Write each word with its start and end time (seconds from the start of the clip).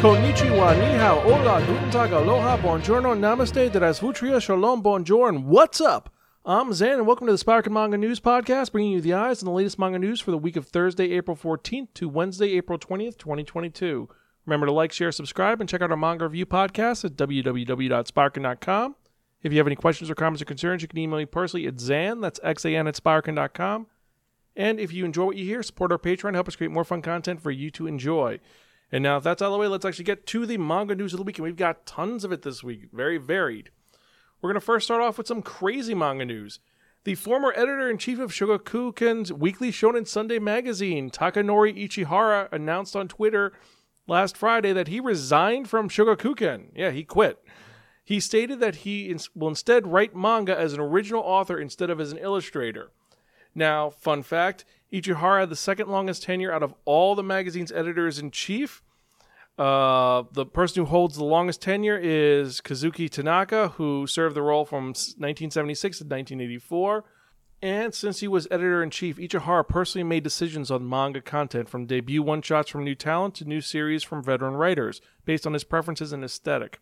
Konnichiwa, 0.00 0.74
ni 0.74 0.98
hao, 0.98 1.20
hola, 1.20 1.60
guten 1.60 1.90
tag, 1.90 2.12
aloha, 2.12 2.56
buongiorno, 2.56 3.14
namaste, 3.14 3.68
drasvutria, 3.70 4.40
shalom, 4.40 4.80
bonjour, 4.80 5.28
and 5.28 5.44
what's 5.44 5.78
up? 5.78 6.08
I'm 6.46 6.70
Xan, 6.70 6.94
and 6.94 7.06
welcome 7.06 7.26
to 7.26 7.34
the 7.34 7.44
Spiraken 7.44 7.72
Manga 7.72 7.98
News 7.98 8.18
Podcast, 8.18 8.72
bringing 8.72 8.92
you 8.92 9.02
the 9.02 9.12
eyes 9.12 9.42
and 9.42 9.46
the 9.46 9.52
latest 9.52 9.78
manga 9.78 9.98
news 9.98 10.18
for 10.18 10.30
the 10.30 10.38
week 10.38 10.56
of 10.56 10.66
Thursday, 10.66 11.12
April 11.12 11.36
14th 11.36 11.88
to 11.92 12.08
Wednesday, 12.08 12.56
April 12.56 12.78
20th, 12.78 13.18
2022. 13.18 14.08
Remember 14.46 14.64
to 14.64 14.72
like, 14.72 14.90
share, 14.90 15.12
subscribe, 15.12 15.60
and 15.60 15.68
check 15.68 15.82
out 15.82 15.90
our 15.90 15.98
manga 15.98 16.24
review 16.24 16.46
podcast 16.46 17.04
at 17.04 17.16
www.spiraken.com. 17.16 18.96
If 19.42 19.52
you 19.52 19.58
have 19.58 19.66
any 19.66 19.76
questions 19.76 20.08
or 20.08 20.14
comments 20.14 20.40
or 20.40 20.46
concerns, 20.46 20.80
you 20.80 20.88
can 20.88 20.98
email 20.98 21.18
me 21.18 21.26
personally 21.26 21.66
at 21.66 21.74
Xan, 21.74 22.22
that's 22.22 22.40
X-A-N 22.42 22.86
at 22.86 22.94
spiraken.com. 22.94 23.86
And 24.56 24.80
if 24.80 24.94
you 24.94 25.04
enjoy 25.04 25.26
what 25.26 25.36
you 25.36 25.44
hear, 25.44 25.62
support 25.62 25.92
our 25.92 25.98
Patreon, 25.98 26.32
help 26.32 26.48
us 26.48 26.56
create 26.56 26.72
more 26.72 26.84
fun 26.84 27.02
content 27.02 27.42
for 27.42 27.50
you 27.50 27.70
to 27.72 27.86
enjoy. 27.86 28.40
And 28.92 29.02
now, 29.02 29.18
if 29.18 29.24
that's 29.24 29.40
out 29.40 29.46
of 29.46 29.52
the 29.52 29.58
way, 29.58 29.68
let's 29.68 29.84
actually 29.84 30.04
get 30.04 30.26
to 30.26 30.46
the 30.46 30.58
manga 30.58 30.94
news 30.94 31.12
of 31.12 31.18
the 31.18 31.24
week. 31.24 31.38
And 31.38 31.44
we've 31.44 31.56
got 31.56 31.86
tons 31.86 32.24
of 32.24 32.32
it 32.32 32.42
this 32.42 32.64
week, 32.64 32.88
very 32.92 33.18
varied. 33.18 33.70
We're 34.40 34.50
going 34.50 34.60
to 34.60 34.64
first 34.64 34.86
start 34.86 35.02
off 35.02 35.18
with 35.18 35.26
some 35.26 35.42
crazy 35.42 35.94
manga 35.94 36.24
news. 36.24 36.60
The 37.04 37.14
former 37.14 37.52
editor 37.56 37.88
in 37.88 37.98
chief 37.98 38.18
of 38.18 38.32
Shogakukan's 38.32 39.32
weekly 39.32 39.70
Shonen 39.70 40.06
Sunday 40.06 40.38
magazine, 40.38 41.10
Takanori 41.10 41.74
Ichihara, 41.76 42.52
announced 42.52 42.94
on 42.94 43.08
Twitter 43.08 43.52
last 44.06 44.36
Friday 44.36 44.72
that 44.72 44.88
he 44.88 45.00
resigned 45.00 45.70
from 45.70 45.88
Shogakukan. 45.88 46.72
Yeah, 46.74 46.90
he 46.90 47.04
quit. 47.04 47.38
He 48.04 48.18
stated 48.18 48.60
that 48.60 48.76
he 48.76 49.16
will 49.34 49.48
instead 49.48 49.86
write 49.86 50.16
manga 50.16 50.58
as 50.58 50.72
an 50.72 50.80
original 50.80 51.22
author 51.22 51.58
instead 51.58 51.90
of 51.90 52.00
as 52.00 52.12
an 52.12 52.18
illustrator. 52.18 52.90
Now, 53.54 53.90
fun 53.90 54.22
fact 54.22 54.64
Ichihara 54.92 55.40
had 55.40 55.50
the 55.50 55.56
second 55.56 55.88
longest 55.88 56.22
tenure 56.22 56.52
out 56.52 56.62
of 56.62 56.74
all 56.84 57.14
the 57.14 57.22
magazine's 57.22 57.72
editors 57.72 58.18
in 58.18 58.30
chief. 58.30 58.82
Uh, 59.58 60.24
the 60.32 60.46
person 60.46 60.82
who 60.82 60.90
holds 60.90 61.16
the 61.16 61.24
longest 61.24 61.60
tenure 61.60 61.98
is 61.98 62.60
Kazuki 62.60 63.10
Tanaka, 63.10 63.68
who 63.76 64.06
served 64.06 64.34
the 64.34 64.42
role 64.42 64.64
from 64.64 64.86
1976 64.86 65.98
to 65.98 66.04
1984. 66.04 67.04
And 67.62 67.94
since 67.94 68.20
he 68.20 68.28
was 68.28 68.48
editor 68.50 68.82
in 68.82 68.88
chief, 68.88 69.18
Ichihara 69.18 69.68
personally 69.68 70.04
made 70.04 70.22
decisions 70.22 70.70
on 70.70 70.88
manga 70.88 71.20
content 71.20 71.68
from 71.68 71.84
debut 71.84 72.22
one 72.22 72.40
shots 72.40 72.70
from 72.70 72.84
new 72.84 72.94
talent 72.94 73.34
to 73.34 73.44
new 73.44 73.60
series 73.60 74.02
from 74.02 74.22
veteran 74.22 74.54
writers, 74.54 75.02
based 75.26 75.46
on 75.46 75.52
his 75.52 75.64
preferences 75.64 76.10
and 76.12 76.24
aesthetic. 76.24 76.80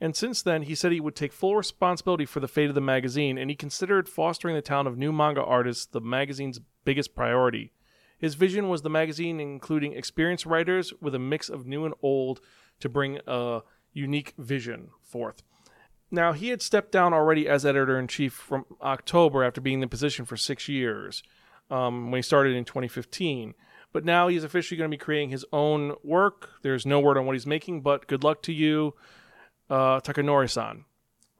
And 0.00 0.16
since 0.16 0.42
then, 0.42 0.62
he 0.62 0.74
said 0.74 0.92
he 0.92 1.00
would 1.00 1.16
take 1.16 1.32
full 1.32 1.56
responsibility 1.56 2.24
for 2.24 2.40
the 2.40 2.48
fate 2.48 2.68
of 2.68 2.74
the 2.74 2.80
magazine, 2.80 3.38
and 3.38 3.48
he 3.48 3.56
considered 3.56 4.08
fostering 4.08 4.54
the 4.54 4.62
town 4.62 4.86
of 4.86 4.98
new 4.98 5.12
manga 5.12 5.42
artists 5.42 5.86
the 5.86 6.00
magazine's 6.00 6.60
biggest 6.84 7.14
priority. 7.14 7.72
His 8.18 8.34
vision 8.34 8.68
was 8.68 8.82
the 8.82 8.90
magazine 8.90 9.40
including 9.40 9.92
experienced 9.92 10.46
writers 10.46 10.92
with 11.00 11.14
a 11.14 11.18
mix 11.18 11.48
of 11.48 11.66
new 11.66 11.84
and 11.84 11.94
old 12.02 12.40
to 12.80 12.88
bring 12.88 13.18
a 13.26 13.60
unique 13.92 14.34
vision 14.38 14.88
forth. 15.02 15.42
Now, 16.10 16.32
he 16.32 16.48
had 16.48 16.62
stepped 16.62 16.92
down 16.92 17.12
already 17.12 17.48
as 17.48 17.66
editor 17.66 17.98
in 17.98 18.08
chief 18.08 18.32
from 18.32 18.66
October 18.80 19.42
after 19.42 19.60
being 19.60 19.74
in 19.74 19.80
the 19.80 19.88
position 19.88 20.24
for 20.24 20.36
six 20.36 20.68
years 20.68 21.22
um, 21.70 22.10
when 22.10 22.18
he 22.18 22.22
started 22.22 22.54
in 22.54 22.64
2015. 22.64 23.54
But 23.92 24.04
now 24.04 24.28
he's 24.28 24.44
officially 24.44 24.76
going 24.76 24.90
to 24.90 24.96
be 24.96 25.00
creating 25.00 25.30
his 25.30 25.44
own 25.52 25.94
work. 26.02 26.50
There's 26.62 26.86
no 26.86 27.00
word 27.00 27.16
on 27.16 27.26
what 27.26 27.34
he's 27.34 27.46
making, 27.46 27.82
but 27.82 28.06
good 28.06 28.24
luck 28.24 28.42
to 28.42 28.52
you, 28.52 28.94
uh, 29.70 30.00
Takanori 30.00 30.50
san. 30.50 30.84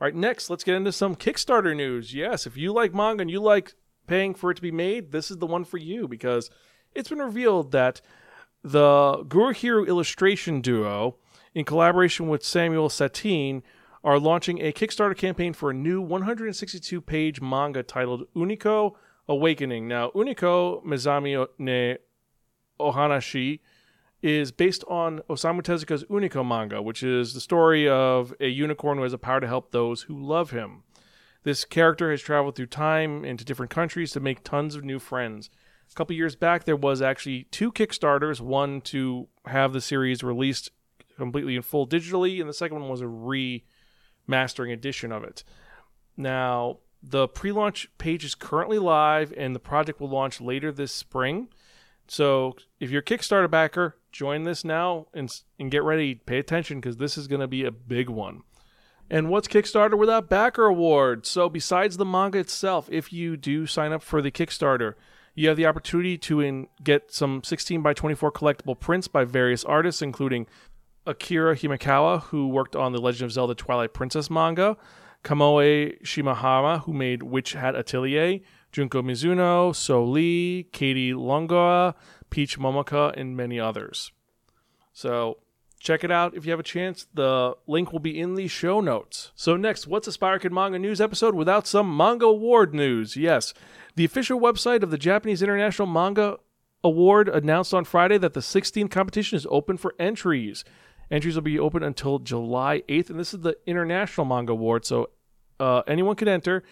All 0.01 0.07
right, 0.09 0.15
next, 0.15 0.51
let's 0.51 0.65
get 0.65 0.75
into 0.75 0.93
some 0.93 1.15
Kickstarter 1.15 1.75
news. 1.75 2.15
Yes, 2.15 2.47
if 2.47 2.57
you 2.57 2.73
like 2.73 2.93
manga 2.93 3.23
and 3.23 3.31
you 3.31 3.41
like 3.41 3.75
paying 4.07 4.35
for 4.35 4.51
it 4.51 4.55
to 4.55 4.63
be 4.63 4.73
made, 4.73 5.13
this 5.13 5.31
is 5.31 5.39
the 5.39 5.47
one 5.47 5.65
for 5.65 5.79
you 5.79 6.09
because 6.09 6.51
it's 6.95 7.09
been 7.09 7.21
revealed 7.21 7.73
that 7.73 8.01
the 8.63 9.25
Gurihiru 9.29 9.87
illustration 9.87 10.61
duo, 10.61 11.17
in 11.55 11.65
collaboration 11.65 12.29
with 12.29 12.45
Samuel 12.45 12.89
Sattin, 12.89 13.63
are 14.03 14.19
launching 14.19 14.61
a 14.61 14.73
Kickstarter 14.73 15.17
campaign 15.17 15.53
for 15.53 15.71
a 15.71 15.75
new 15.75 16.01
162 16.01 17.01
page 17.01 17.41
manga 17.41 17.83
titled 17.83 18.27
Unico 18.35 18.95
Awakening. 19.29 19.89
Now, 19.89 20.11
Uniko 20.11 20.85
Mizami 20.85 21.47
ne 21.59 21.97
Ohanashi 22.79 23.61
is 24.25 24.51
based 24.53 24.83
on 24.89 25.21
Osamu 25.29 25.61
Tezuka's 25.61 26.03
Unico 26.05 26.47
manga, 26.47 26.81
which 26.81 27.03
is 27.03 27.35
the 27.35 27.41
story 27.41 27.87
of 27.87 28.33
a 28.41 28.49
unicorn 28.49 28.97
who 28.97 29.03
has 29.03 29.13
a 29.13 29.19
power 29.19 29.39
to 29.39 29.47
help 29.47 29.71
those 29.71 30.03
who 30.03 30.19
love 30.19 30.51
him. 30.51 30.83
This 31.43 31.67
character 31.67 32.11
has 32.11 32.23
traveled 32.23 32.57
through 32.57 32.69
time 32.69 33.23
into 33.23 33.45
different 33.45 33.71
countries 33.71 34.13
to 34.13 34.21
make 34.21 34.43
tons 34.43 34.75
of 34.75 34.83
new 34.83 34.99
friends. 34.99 35.51
A 35.93 35.95
couple 35.95 36.17
years 36.17 36.37
back, 36.37 36.65
there 36.65 36.75
was 36.75 37.03
actually 37.03 37.49
two 37.51 37.71
Kickstarters 37.71 38.41
one 38.41 38.81
to 38.83 39.29
have 39.45 39.75
the 39.75 39.83
series 39.83 40.25
released 40.25 40.71
completely 41.19 41.55
in 41.55 41.61
full 41.61 41.87
digitally, 41.87 42.41
and 42.41 42.49
the 42.49 42.55
second 42.55 42.81
one 42.81 42.89
was 42.89 43.03
a 43.03 43.05
remastering 43.05 44.73
edition 44.73 45.13
of 45.13 45.23
it. 45.23 45.45
Now, 46.17 46.79
the 47.03 47.29
pre 47.29 47.53
launch 47.53 47.91
page 47.99 48.25
is 48.25 48.35
currently 48.35 48.79
live, 48.79 49.35
and 49.37 49.55
the 49.55 49.61
project 49.61 50.01
will 50.01 50.09
launch 50.09 50.41
later 50.41 50.73
this 50.73 50.93
spring. 50.93 51.49
So, 52.09 52.57
if 52.81 52.91
you're 52.91 53.01
a 53.01 53.05
Kickstarter 53.05 53.51
backer, 53.51 53.97
join 54.15 54.45
this 54.45 54.65
now 54.65 55.09
and, 55.13 55.31
and 55.59 55.71
get 55.71 55.83
ready. 55.83 56.15
Pay 56.15 56.39
attention 56.39 56.81
because 56.81 56.97
this 56.97 57.19
is 57.19 57.27
going 57.27 57.41
to 57.41 57.49
be 57.49 57.65
a 57.65 57.71
big 57.71 58.09
one. 58.09 58.43
And 59.11 59.29
what's 59.29 59.49
Kickstarter 59.49 59.99
without 59.99 60.31
backer 60.31 60.65
award? 60.65 61.27
So, 61.27 61.51
besides 61.51 61.99
the 61.99 62.07
manga 62.07 62.39
itself, 62.39 62.89
if 62.91 63.13
you 63.13 63.37
do 63.37 63.67
sign 63.67 63.93
up 63.93 64.03
for 64.03 64.23
the 64.23 64.31
Kickstarter, 64.31 64.95
you 65.35 65.49
have 65.49 65.59
the 65.59 65.67
opportunity 65.67 66.17
to 66.17 66.41
in, 66.41 66.69
get 66.83 67.13
some 67.13 67.43
16 67.45 67.83
by 67.83 67.93
24 67.93 68.33
collectible 68.33 68.79
prints 68.79 69.09
by 69.09 69.25
various 69.25 69.63
artists, 69.65 70.01
including 70.01 70.47
Akira 71.07 71.55
Himekawa, 71.55 72.23
who 72.23 72.49
worked 72.49 72.75
on 72.75 72.93
the 72.93 73.01
Legend 73.01 73.27
of 73.27 73.33
Zelda 73.33 73.55
Twilight 73.55 73.93
Princess 73.93 74.31
manga, 74.31 74.77
Kamome 75.23 76.01
Shirahama, 76.03 76.83
who 76.85 76.95
made 76.95 77.25
Witch 77.25 77.53
Hat 77.53 77.75
Atelier, 77.75 78.41
Junko 78.73 79.03
Mizuno, 79.03 79.75
So 79.75 80.05
Lee, 80.05 80.67
Katie 80.73 81.13
Longoa, 81.13 81.95
Peach 82.35 82.59
Momoka, 82.59 83.15
and 83.17 83.37
many 83.37 83.61
others. 83.61 84.11
So 84.93 85.39
check 85.79 86.03
it 86.03 86.11
out 86.11 86.35
if 86.35 86.45
you 86.45 86.51
have 86.51 86.59
a 86.59 86.65
chance. 86.65 87.07
The 87.15 87.55
link 87.69 87.93
will 87.93 88.01
be 88.01 88.19
in 88.19 88.35
the 88.35 88.49
show 88.49 88.81
notes. 88.81 89.31
So 89.37 89.57
next, 89.57 89.87
what's 89.87 90.09
a 90.09 90.11
Spiraken 90.11 90.51
Manga 90.51 90.81
News 90.81 91.01
episode 91.01 91.37
without 91.37 91.69
some 91.69 91.97
manga 91.97 92.27
award 92.27 92.75
news? 92.75 93.17
Yes, 93.17 93.55
the 93.95 94.05
official 94.05 94.41
website 94.41 94.83
of 94.83 94.91
the 94.91 94.99
Japanese 94.99 95.45
International 95.45 95.87
Manga 95.87 96.39
Award 96.83 97.29
announced 97.29 97.73
on 97.73 97.85
Friday 97.85 98.19
that 98.19 98.35
the 98.35 98.41
16th 98.41 98.91
competition 98.91 99.37
is 99.37 99.47
open 99.49 99.77
for 99.77 99.95
entries. 100.01 100.65
Entries 101.13 101.37
will 101.37 101.43
be 101.43 101.61
open 101.61 101.85
until 101.85 102.19
July 102.19 102.83
8th, 102.89 103.11
and 103.11 103.21
this 103.21 103.33
is 103.33 103.43
the 103.43 103.57
International 103.65 104.25
Manga 104.25 104.51
Award, 104.51 104.85
so 104.85 105.11
uh, 105.61 105.83
anyone 105.87 106.17
can 106.17 106.27
enter. 106.27 106.65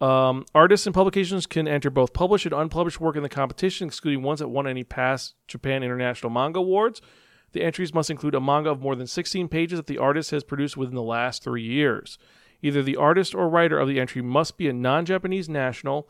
Um, 0.00 0.44
artists 0.54 0.86
and 0.86 0.94
publications 0.94 1.46
can 1.46 1.68
enter 1.68 1.88
both 1.88 2.12
published 2.12 2.46
and 2.46 2.54
unpublished 2.54 3.00
work 3.00 3.16
in 3.16 3.22
the 3.22 3.28
competition, 3.28 3.88
excluding 3.88 4.22
ones 4.22 4.40
that 4.40 4.48
won 4.48 4.66
any 4.66 4.84
past 4.84 5.34
Japan 5.46 5.82
International 5.82 6.30
Manga 6.30 6.58
Awards. 6.58 7.00
The 7.52 7.62
entries 7.62 7.94
must 7.94 8.10
include 8.10 8.34
a 8.34 8.40
manga 8.40 8.70
of 8.70 8.80
more 8.80 8.96
than 8.96 9.06
16 9.06 9.48
pages 9.48 9.78
that 9.78 9.86
the 9.86 9.98
artist 9.98 10.32
has 10.32 10.42
produced 10.42 10.76
within 10.76 10.96
the 10.96 11.02
last 11.02 11.44
three 11.44 11.62
years. 11.62 12.18
Either 12.62 12.82
the 12.82 12.96
artist 12.96 13.34
or 13.34 13.48
writer 13.48 13.78
of 13.78 13.86
the 13.86 14.00
entry 14.00 14.22
must 14.22 14.56
be 14.58 14.68
a 14.68 14.72
non 14.72 15.04
Japanese 15.04 15.48
national, 15.48 16.08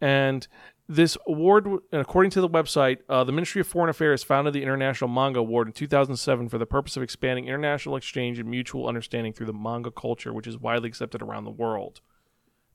and 0.00 0.48
this 0.88 1.16
award, 1.28 1.68
according 1.92 2.30
to 2.32 2.40
the 2.40 2.48
website, 2.48 2.98
uh, 3.08 3.22
the 3.22 3.30
Ministry 3.30 3.60
of 3.60 3.68
Foreign 3.68 3.90
Affairs 3.90 4.24
founded 4.24 4.52
the 4.52 4.62
International 4.62 5.08
Manga 5.08 5.38
Award 5.38 5.68
in 5.68 5.72
2007 5.72 6.48
for 6.48 6.58
the 6.58 6.66
purpose 6.66 6.96
of 6.96 7.04
expanding 7.04 7.46
international 7.46 7.94
exchange 7.94 8.40
and 8.40 8.50
mutual 8.50 8.88
understanding 8.88 9.32
through 9.32 9.46
the 9.46 9.52
manga 9.52 9.92
culture, 9.92 10.32
which 10.32 10.48
is 10.48 10.58
widely 10.58 10.88
accepted 10.88 11.22
around 11.22 11.44
the 11.44 11.50
world. 11.50 12.00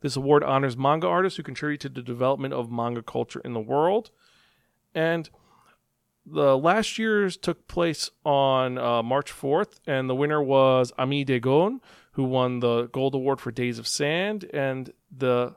This 0.01 0.15
award 0.15 0.43
honors 0.43 0.77
manga 0.77 1.07
artists 1.07 1.37
who 1.37 1.43
contribute 1.43 1.81
to 1.81 1.89
the 1.89 2.01
development 2.01 2.53
of 2.53 2.71
manga 2.71 3.01
culture 3.01 3.41
in 3.43 3.53
the 3.53 3.59
world. 3.59 4.11
And 4.93 5.29
the 6.25 6.57
last 6.57 6.97
year's 6.97 7.37
took 7.37 7.67
place 7.67 8.09
on 8.23 8.77
uh, 8.77 9.03
March 9.03 9.31
4th, 9.31 9.79
and 9.85 10.09
the 10.09 10.15
winner 10.15 10.41
was 10.41 10.91
Aimée 10.97 11.25
de 11.25 11.39
Jongh, 11.39 11.79
who 12.13 12.23
won 12.23 12.61
the 12.61 12.87
Gold 12.87 13.13
Award 13.13 13.39
for 13.39 13.51
Days 13.51 13.77
of 13.77 13.87
Sand, 13.87 14.49
and 14.53 14.91
the 15.15 15.55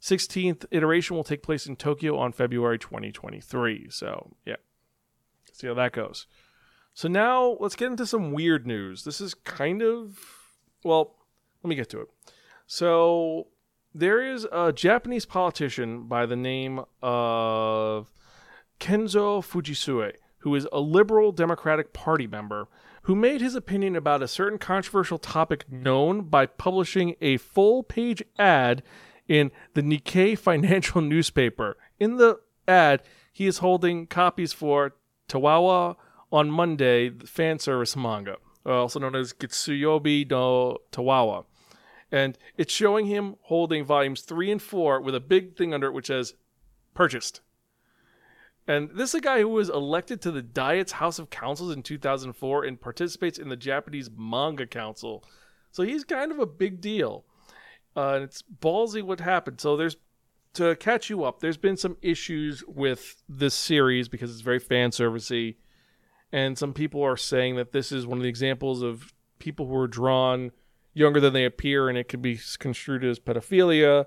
16th 0.00 0.64
iteration 0.70 1.16
will 1.16 1.24
take 1.24 1.42
place 1.42 1.66
in 1.66 1.76
Tokyo 1.76 2.16
on 2.16 2.32
February 2.32 2.78
2023. 2.78 3.88
So, 3.90 4.32
yeah, 4.44 4.56
see 5.52 5.66
how 5.66 5.74
that 5.74 5.92
goes. 5.92 6.26
So, 6.94 7.08
now 7.08 7.56
let's 7.60 7.76
get 7.76 7.90
into 7.90 8.06
some 8.06 8.32
weird 8.32 8.66
news. 8.66 9.04
This 9.04 9.20
is 9.20 9.34
kind 9.34 9.82
of, 9.82 10.18
well, 10.82 11.14
let 11.62 11.68
me 11.68 11.76
get 11.76 11.90
to 11.90 12.00
it. 12.00 12.08
So, 12.66 13.48
there 13.94 14.22
is 14.22 14.46
a 14.52 14.72
Japanese 14.72 15.24
politician 15.24 16.04
by 16.04 16.26
the 16.26 16.36
name 16.36 16.80
of 17.02 18.10
Kenzo 18.78 19.42
Fujisue, 19.42 20.12
who 20.38 20.54
is 20.54 20.66
a 20.72 20.80
liberal 20.80 21.32
Democratic 21.32 21.92
Party 21.92 22.26
member, 22.26 22.68
who 23.02 23.14
made 23.14 23.40
his 23.40 23.54
opinion 23.54 23.96
about 23.96 24.22
a 24.22 24.28
certain 24.28 24.58
controversial 24.58 25.18
topic 25.18 25.70
known 25.70 26.22
by 26.22 26.46
publishing 26.46 27.16
a 27.20 27.38
full 27.38 27.82
page 27.82 28.22
ad 28.38 28.82
in 29.26 29.50
the 29.74 29.82
Nikkei 29.82 30.38
financial 30.38 31.00
newspaper. 31.00 31.76
In 31.98 32.16
the 32.16 32.40
ad, 32.66 33.02
he 33.32 33.46
is 33.46 33.58
holding 33.58 34.06
copies 34.06 34.52
for 34.52 34.94
Tawawa 35.28 35.96
on 36.30 36.50
Monday 36.50 37.08
the 37.08 37.26
fan 37.26 37.58
service 37.58 37.96
manga, 37.96 38.36
uh, 38.66 38.82
also 38.82 39.00
known 39.00 39.16
as 39.16 39.32
Getsuyobi 39.32 40.30
no 40.30 40.78
Tawawa. 40.92 41.44
And 42.10 42.38
it's 42.56 42.72
showing 42.72 43.06
him 43.06 43.36
holding 43.42 43.84
volumes 43.84 44.22
three 44.22 44.50
and 44.50 44.62
four 44.62 45.00
with 45.00 45.14
a 45.14 45.20
big 45.20 45.56
thing 45.56 45.74
under 45.74 45.88
it 45.88 45.92
which 45.92 46.06
says 46.06 46.34
purchased. 46.94 47.40
And 48.66 48.90
this 48.90 49.10
is 49.10 49.16
a 49.16 49.20
guy 49.20 49.40
who 49.40 49.48
was 49.48 49.70
elected 49.70 50.20
to 50.22 50.30
the 50.30 50.42
Diet's 50.42 50.92
House 50.92 51.18
of 51.18 51.30
Councils 51.30 51.74
in 51.74 51.82
2004 51.82 52.64
and 52.64 52.80
participates 52.80 53.38
in 53.38 53.48
the 53.48 53.56
Japanese 53.56 54.10
Manga 54.14 54.66
Council. 54.66 55.24
So 55.70 55.82
he's 55.82 56.04
kind 56.04 56.32
of 56.32 56.38
a 56.38 56.46
big 56.46 56.80
deal. 56.80 57.24
Uh, 57.96 58.14
and 58.14 58.24
it's 58.24 58.42
ballsy 58.42 59.02
what 59.02 59.20
happened. 59.20 59.60
So 59.60 59.76
there's 59.76 59.96
to 60.54 60.76
catch 60.76 61.08
you 61.08 61.24
up. 61.24 61.40
There's 61.40 61.56
been 61.56 61.76
some 61.76 61.96
issues 62.02 62.64
with 62.66 63.22
this 63.28 63.54
series 63.54 64.08
because 64.08 64.30
it's 64.30 64.40
very 64.40 64.58
fan 64.58 64.90
servicey, 64.90 65.56
and 66.32 66.58
some 66.58 66.72
people 66.72 67.02
are 67.02 67.16
saying 67.16 67.56
that 67.56 67.72
this 67.72 67.92
is 67.92 68.06
one 68.06 68.18
of 68.18 68.22
the 68.22 68.28
examples 68.28 68.82
of 68.82 69.12
people 69.38 69.66
who 69.66 69.76
are 69.76 69.86
drawn 69.86 70.50
younger 70.98 71.20
than 71.20 71.32
they 71.32 71.44
appear, 71.44 71.88
and 71.88 71.96
it 71.96 72.08
could 72.08 72.22
be 72.22 72.38
construed 72.58 73.04
as 73.04 73.18
pedophilia. 73.18 74.06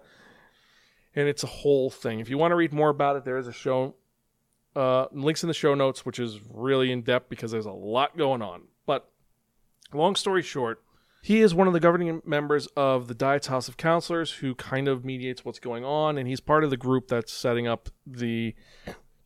And 1.15 1.27
it's 1.27 1.43
a 1.43 1.47
whole 1.47 1.89
thing. 1.89 2.19
If 2.19 2.29
you 2.29 2.38
want 2.38 2.51
to 2.51 2.55
read 2.55 2.73
more 2.73 2.89
about 2.89 3.17
it, 3.17 3.25
there 3.25 3.38
is 3.38 3.47
a 3.47 3.53
show 3.53 3.95
uh, 4.75 5.07
links 5.11 5.43
in 5.43 5.47
the 5.47 5.53
show 5.53 5.73
notes, 5.73 6.05
which 6.05 6.19
is 6.19 6.39
really 6.49 6.91
in 6.91 7.01
depth 7.01 7.29
because 7.29 7.51
there's 7.51 7.65
a 7.65 7.71
lot 7.71 8.17
going 8.17 8.41
on. 8.41 8.63
But 8.85 9.09
long 9.93 10.15
story 10.15 10.41
short, 10.41 10.81
he 11.21 11.41
is 11.41 11.53
one 11.53 11.67
of 11.67 11.73
the 11.73 11.79
governing 11.79 12.21
members 12.25 12.67
of 12.75 13.07
the 13.07 13.13
Diet's 13.13 13.47
House 13.47 13.67
of 13.67 13.77
Counselors 13.77 14.31
who 14.33 14.55
kind 14.55 14.88
of 14.88 15.05
mediates 15.05 15.45
what's 15.45 15.59
going 15.59 15.85
on, 15.85 16.17
and 16.17 16.27
he's 16.27 16.39
part 16.39 16.63
of 16.63 16.69
the 16.69 16.77
group 16.77 17.07
that's 17.07 17.31
setting 17.31 17.67
up 17.67 17.89
the 18.07 18.55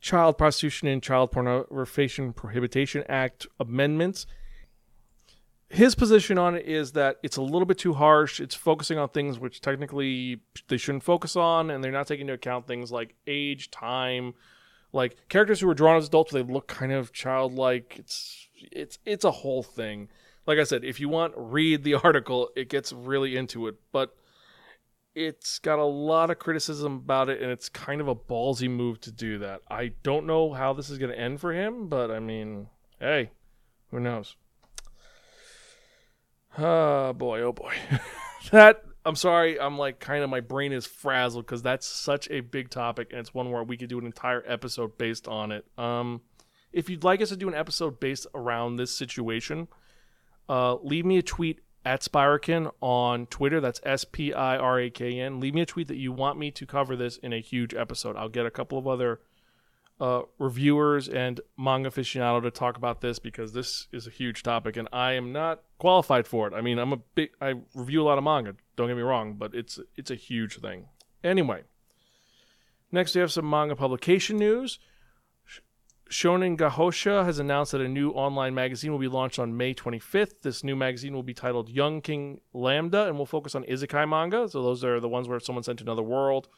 Child 0.00 0.36
Prostitution 0.36 0.88
and 0.88 1.02
Child 1.02 1.32
Pornography 1.32 2.32
Prohibition 2.32 3.04
Act 3.08 3.46
amendments. 3.58 4.26
His 5.68 5.96
position 5.96 6.38
on 6.38 6.54
it 6.54 6.66
is 6.66 6.92
that 6.92 7.16
it's 7.22 7.36
a 7.36 7.42
little 7.42 7.66
bit 7.66 7.78
too 7.78 7.94
harsh. 7.94 8.40
It's 8.40 8.54
focusing 8.54 8.98
on 8.98 9.08
things 9.08 9.38
which 9.38 9.60
technically 9.60 10.40
they 10.68 10.76
shouldn't 10.76 11.02
focus 11.02 11.34
on, 11.34 11.70
and 11.70 11.82
they're 11.82 11.90
not 11.90 12.06
taking 12.06 12.22
into 12.22 12.34
account 12.34 12.68
things 12.68 12.92
like 12.92 13.16
age, 13.26 13.70
time, 13.70 14.34
like 14.92 15.28
characters 15.28 15.60
who 15.60 15.68
are 15.68 15.74
drawn 15.74 15.96
as 15.96 16.08
adults, 16.08 16.32
they 16.32 16.42
look 16.42 16.68
kind 16.68 16.92
of 16.92 17.12
childlike. 17.12 17.96
It's 17.98 18.48
it's 18.54 18.98
it's 19.04 19.24
a 19.24 19.30
whole 19.30 19.62
thing. 19.62 20.08
Like 20.46 20.58
I 20.58 20.64
said, 20.64 20.84
if 20.84 21.00
you 21.00 21.08
want, 21.08 21.34
read 21.36 21.82
the 21.82 21.94
article. 22.04 22.50
It 22.56 22.68
gets 22.68 22.92
really 22.92 23.36
into 23.36 23.66
it, 23.66 23.74
but 23.92 24.16
it's 25.14 25.58
got 25.58 25.78
a 25.78 25.84
lot 25.84 26.30
of 26.30 26.38
criticism 26.38 26.94
about 26.96 27.28
it, 27.28 27.40
and 27.40 27.50
it's 27.50 27.68
kind 27.68 28.00
of 28.00 28.08
a 28.08 28.14
ballsy 28.14 28.70
move 28.70 29.00
to 29.00 29.10
do 29.10 29.38
that. 29.38 29.62
I 29.68 29.92
don't 30.02 30.26
know 30.26 30.52
how 30.52 30.72
this 30.72 30.90
is 30.90 30.98
going 30.98 31.10
to 31.10 31.18
end 31.18 31.40
for 31.40 31.52
him, 31.52 31.88
but 31.88 32.10
I 32.10 32.20
mean, 32.20 32.68
hey, 33.00 33.30
who 33.90 33.98
knows? 33.98 34.36
Oh 36.58 37.12
boy, 37.12 37.40
oh 37.42 37.52
boy. 37.52 37.74
that 38.50 38.82
I'm 39.04 39.16
sorry, 39.16 39.60
I'm 39.60 39.78
like 39.78 40.00
kind 40.00 40.24
of 40.24 40.30
my 40.30 40.40
brain 40.40 40.72
is 40.72 40.86
frazzled 40.86 41.46
because 41.46 41.62
that's 41.62 41.86
such 41.86 42.28
a 42.30 42.40
big 42.40 42.70
topic 42.70 43.08
and 43.10 43.20
it's 43.20 43.32
one 43.32 43.50
where 43.50 43.62
we 43.62 43.76
could 43.76 43.88
do 43.88 43.98
an 43.98 44.06
entire 44.06 44.42
episode 44.46 44.98
based 44.98 45.28
on 45.28 45.52
it. 45.52 45.64
Um, 45.78 46.22
if 46.72 46.90
you'd 46.90 47.04
like 47.04 47.20
us 47.22 47.28
to 47.28 47.36
do 47.36 47.48
an 47.48 47.54
episode 47.54 48.00
based 48.00 48.26
around 48.34 48.76
this 48.76 48.96
situation, 48.96 49.68
uh, 50.48 50.76
leave 50.76 51.04
me 51.04 51.18
a 51.18 51.22
tweet 51.22 51.60
at 51.84 52.02
Spiraken 52.02 52.72
on 52.80 53.26
Twitter. 53.26 53.60
That's 53.60 53.80
S 53.84 54.04
P 54.04 54.32
I 54.32 54.56
R 54.56 54.80
A 54.80 54.90
K 54.90 55.20
N. 55.20 55.40
Leave 55.40 55.54
me 55.54 55.62
a 55.62 55.66
tweet 55.66 55.88
that 55.88 55.96
you 55.96 56.12
want 56.12 56.38
me 56.38 56.50
to 56.50 56.66
cover 56.66 56.96
this 56.96 57.16
in 57.16 57.32
a 57.32 57.40
huge 57.40 57.74
episode. 57.74 58.16
I'll 58.16 58.28
get 58.28 58.44
a 58.44 58.50
couple 58.50 58.76
of 58.76 58.88
other 58.88 59.20
uh, 60.00 60.22
reviewers 60.38 61.08
and 61.08 61.40
manga 61.56 61.90
aficionado 61.90 62.42
to 62.42 62.50
talk 62.50 62.76
about 62.76 63.00
this 63.00 63.18
because 63.18 63.52
this 63.52 63.88
is 63.92 64.06
a 64.06 64.10
huge 64.10 64.42
topic 64.42 64.76
and 64.76 64.88
I 64.92 65.12
am 65.12 65.32
not 65.32 65.62
qualified 65.78 66.26
for 66.26 66.46
it. 66.46 66.54
I 66.54 66.60
mean, 66.60 66.78
I'm 66.78 66.92
a 66.92 66.98
big 67.14 67.30
I 67.40 67.54
review 67.74 68.02
a 68.02 68.04
lot 68.04 68.18
of 68.18 68.24
manga. 68.24 68.56
Don't 68.76 68.88
get 68.88 68.96
me 68.96 69.02
wrong, 69.02 69.34
but 69.34 69.54
it's 69.54 69.78
it's 69.96 70.10
a 70.10 70.14
huge 70.14 70.60
thing. 70.60 70.88
Anyway, 71.24 71.62
next 72.92 73.14
we 73.14 73.20
have 73.20 73.32
some 73.32 73.48
manga 73.48 73.74
publication 73.74 74.36
news. 74.36 74.78
Shonen 76.08 76.56
Gahosha 76.56 77.24
has 77.24 77.40
announced 77.40 77.72
that 77.72 77.80
a 77.80 77.88
new 77.88 78.10
online 78.10 78.54
magazine 78.54 78.92
will 78.92 79.00
be 79.00 79.08
launched 79.08 79.40
on 79.40 79.56
May 79.56 79.74
25th. 79.74 80.42
This 80.42 80.62
new 80.62 80.76
magazine 80.76 81.14
will 81.14 81.24
be 81.24 81.34
titled 81.34 81.68
Young 81.68 82.00
King 82.00 82.40
Lambda 82.52 83.08
and 83.08 83.18
will 83.18 83.26
focus 83.26 83.56
on 83.56 83.64
isekai 83.64 84.08
manga. 84.08 84.48
So 84.48 84.62
those 84.62 84.84
are 84.84 85.00
the 85.00 85.08
ones 85.08 85.26
where 85.26 85.40
someone 85.40 85.64
sent 85.64 85.80
to 85.80 85.84
another 85.84 86.04
world 86.04 86.48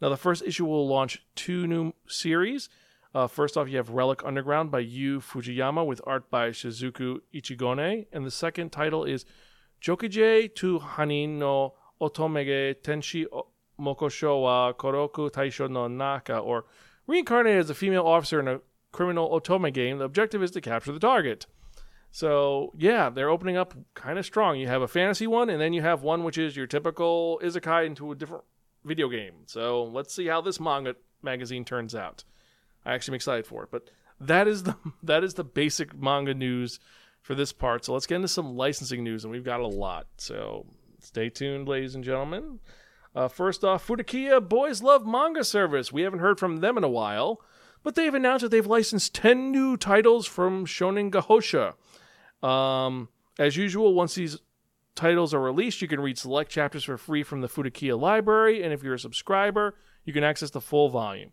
now, 0.00 0.08
the 0.08 0.16
first 0.16 0.42
issue 0.42 0.64
will 0.64 0.86
launch 0.86 1.22
two 1.34 1.66
new 1.66 1.92
series. 2.06 2.68
Uh, 3.14 3.26
first 3.28 3.56
off, 3.56 3.68
you 3.68 3.76
have 3.76 3.90
Relic 3.90 4.24
Underground 4.24 4.70
by 4.70 4.80
Yu 4.80 5.20
Fujiyama 5.20 5.86
with 5.86 6.00
art 6.04 6.30
by 6.30 6.50
Shizuku 6.50 7.20
Ichigone. 7.32 8.06
And 8.12 8.26
the 8.26 8.30
second 8.30 8.70
title 8.70 9.04
is 9.04 9.24
Jokije 9.80 10.54
to 10.56 10.80
Hanin 10.80 11.38
no 11.38 11.74
Otomege 12.00 12.74
Tenshi 12.82 13.24
Mokosho 13.80 14.42
wa 14.42 14.72
Koroku 14.72 15.30
Taisho 15.30 15.70
no 15.70 15.86
Naka, 15.86 16.38
or 16.38 16.64
reincarnated 17.06 17.60
as 17.60 17.70
a 17.70 17.74
female 17.74 18.06
officer 18.06 18.40
in 18.40 18.48
a 18.48 18.60
criminal 18.90 19.28
otome 19.30 19.72
game. 19.72 19.98
The 19.98 20.04
objective 20.04 20.42
is 20.42 20.50
to 20.52 20.60
capture 20.60 20.92
the 20.92 20.98
target. 20.98 21.46
So 22.10 22.72
yeah, 22.76 23.10
they're 23.10 23.30
opening 23.30 23.56
up 23.56 23.74
kind 23.94 24.18
of 24.18 24.26
strong. 24.26 24.58
You 24.58 24.66
have 24.68 24.82
a 24.82 24.88
fantasy 24.88 25.26
one, 25.26 25.50
and 25.50 25.60
then 25.60 25.72
you 25.72 25.82
have 25.82 26.02
one 26.02 26.24
which 26.24 26.38
is 26.38 26.56
your 26.56 26.66
typical 26.66 27.40
isekai 27.42 27.86
into 27.86 28.10
a 28.10 28.14
different 28.14 28.44
video 28.84 29.08
game. 29.08 29.34
So 29.46 29.84
let's 29.84 30.14
see 30.14 30.26
how 30.26 30.40
this 30.40 30.60
manga 30.60 30.96
magazine 31.22 31.64
turns 31.64 31.94
out. 31.94 32.24
I 32.84 32.92
actually 32.92 33.12
am 33.12 33.16
excited 33.16 33.46
for 33.46 33.64
it. 33.64 33.70
But 33.70 33.90
that 34.20 34.46
is 34.46 34.64
the 34.64 34.76
that 35.02 35.24
is 35.24 35.34
the 35.34 35.44
basic 35.44 35.96
manga 35.96 36.34
news 36.34 36.80
for 37.22 37.34
this 37.34 37.52
part. 37.52 37.84
So 37.84 37.92
let's 37.92 38.06
get 38.06 38.16
into 38.16 38.28
some 38.28 38.56
licensing 38.56 39.02
news, 39.02 39.24
and 39.24 39.32
we've 39.32 39.44
got 39.44 39.60
a 39.60 39.66
lot. 39.66 40.06
So 40.18 40.66
stay 41.00 41.30
tuned, 41.30 41.68
ladies 41.68 41.94
and 41.94 42.04
gentlemen. 42.04 42.60
Uh, 43.14 43.28
first 43.28 43.64
off, 43.64 43.86
Futekiya 43.86 44.48
Boys 44.48 44.82
Love 44.82 45.06
Manga 45.06 45.44
Service. 45.44 45.92
We 45.92 46.02
haven't 46.02 46.18
heard 46.18 46.38
from 46.38 46.56
them 46.56 46.76
in 46.76 46.82
a 46.84 46.88
while, 46.88 47.40
but 47.84 47.94
they've 47.94 48.12
announced 48.12 48.42
that 48.42 48.50
they've 48.50 48.66
licensed 48.66 49.14
10 49.14 49.52
new 49.52 49.76
titles 49.76 50.26
from 50.26 50.66
Shonen 50.66 51.12
Gahosha. 51.12 51.74
Um, 52.46 53.08
as 53.38 53.56
usual, 53.56 53.94
once 53.94 54.16
these 54.16 54.38
titles 54.94 55.34
are 55.34 55.40
released, 55.40 55.82
you 55.82 55.88
can 55.88 56.00
read 56.00 56.18
select 56.18 56.50
chapters 56.50 56.84
for 56.84 56.96
free 56.96 57.22
from 57.22 57.40
the 57.40 57.48
Futekiya 57.48 57.98
library, 57.98 58.62
and 58.62 58.72
if 58.72 58.82
you're 58.82 58.94
a 58.94 58.98
subscriber, 58.98 59.74
you 60.04 60.12
can 60.12 60.24
access 60.24 60.50
the 60.50 60.60
full 60.60 60.88
volume. 60.88 61.30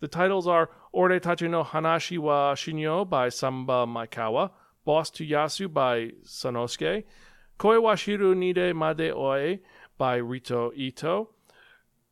The 0.00 0.08
titles 0.08 0.46
are 0.46 0.70
Ore 0.92 1.20
Tachi 1.20 1.48
no 1.48 1.64
Hanashi 1.64 2.18
wa 2.18 2.54
Shinyo 2.54 3.08
by 3.08 3.28
Samba 3.28 3.86
Maekawa, 3.86 4.50
Boss 4.84 5.10
to 5.10 5.26
Yasu 5.26 5.72
by 5.72 6.10
Sanosuke, 6.24 7.04
Koi 7.56 7.80
wa 7.80 7.94
Shiru 7.94 8.36
Nide 8.36 8.74
Made 8.74 9.12
Oe 9.12 9.60
by 9.96 10.16
Rito 10.16 10.72
Ito, 10.76 11.30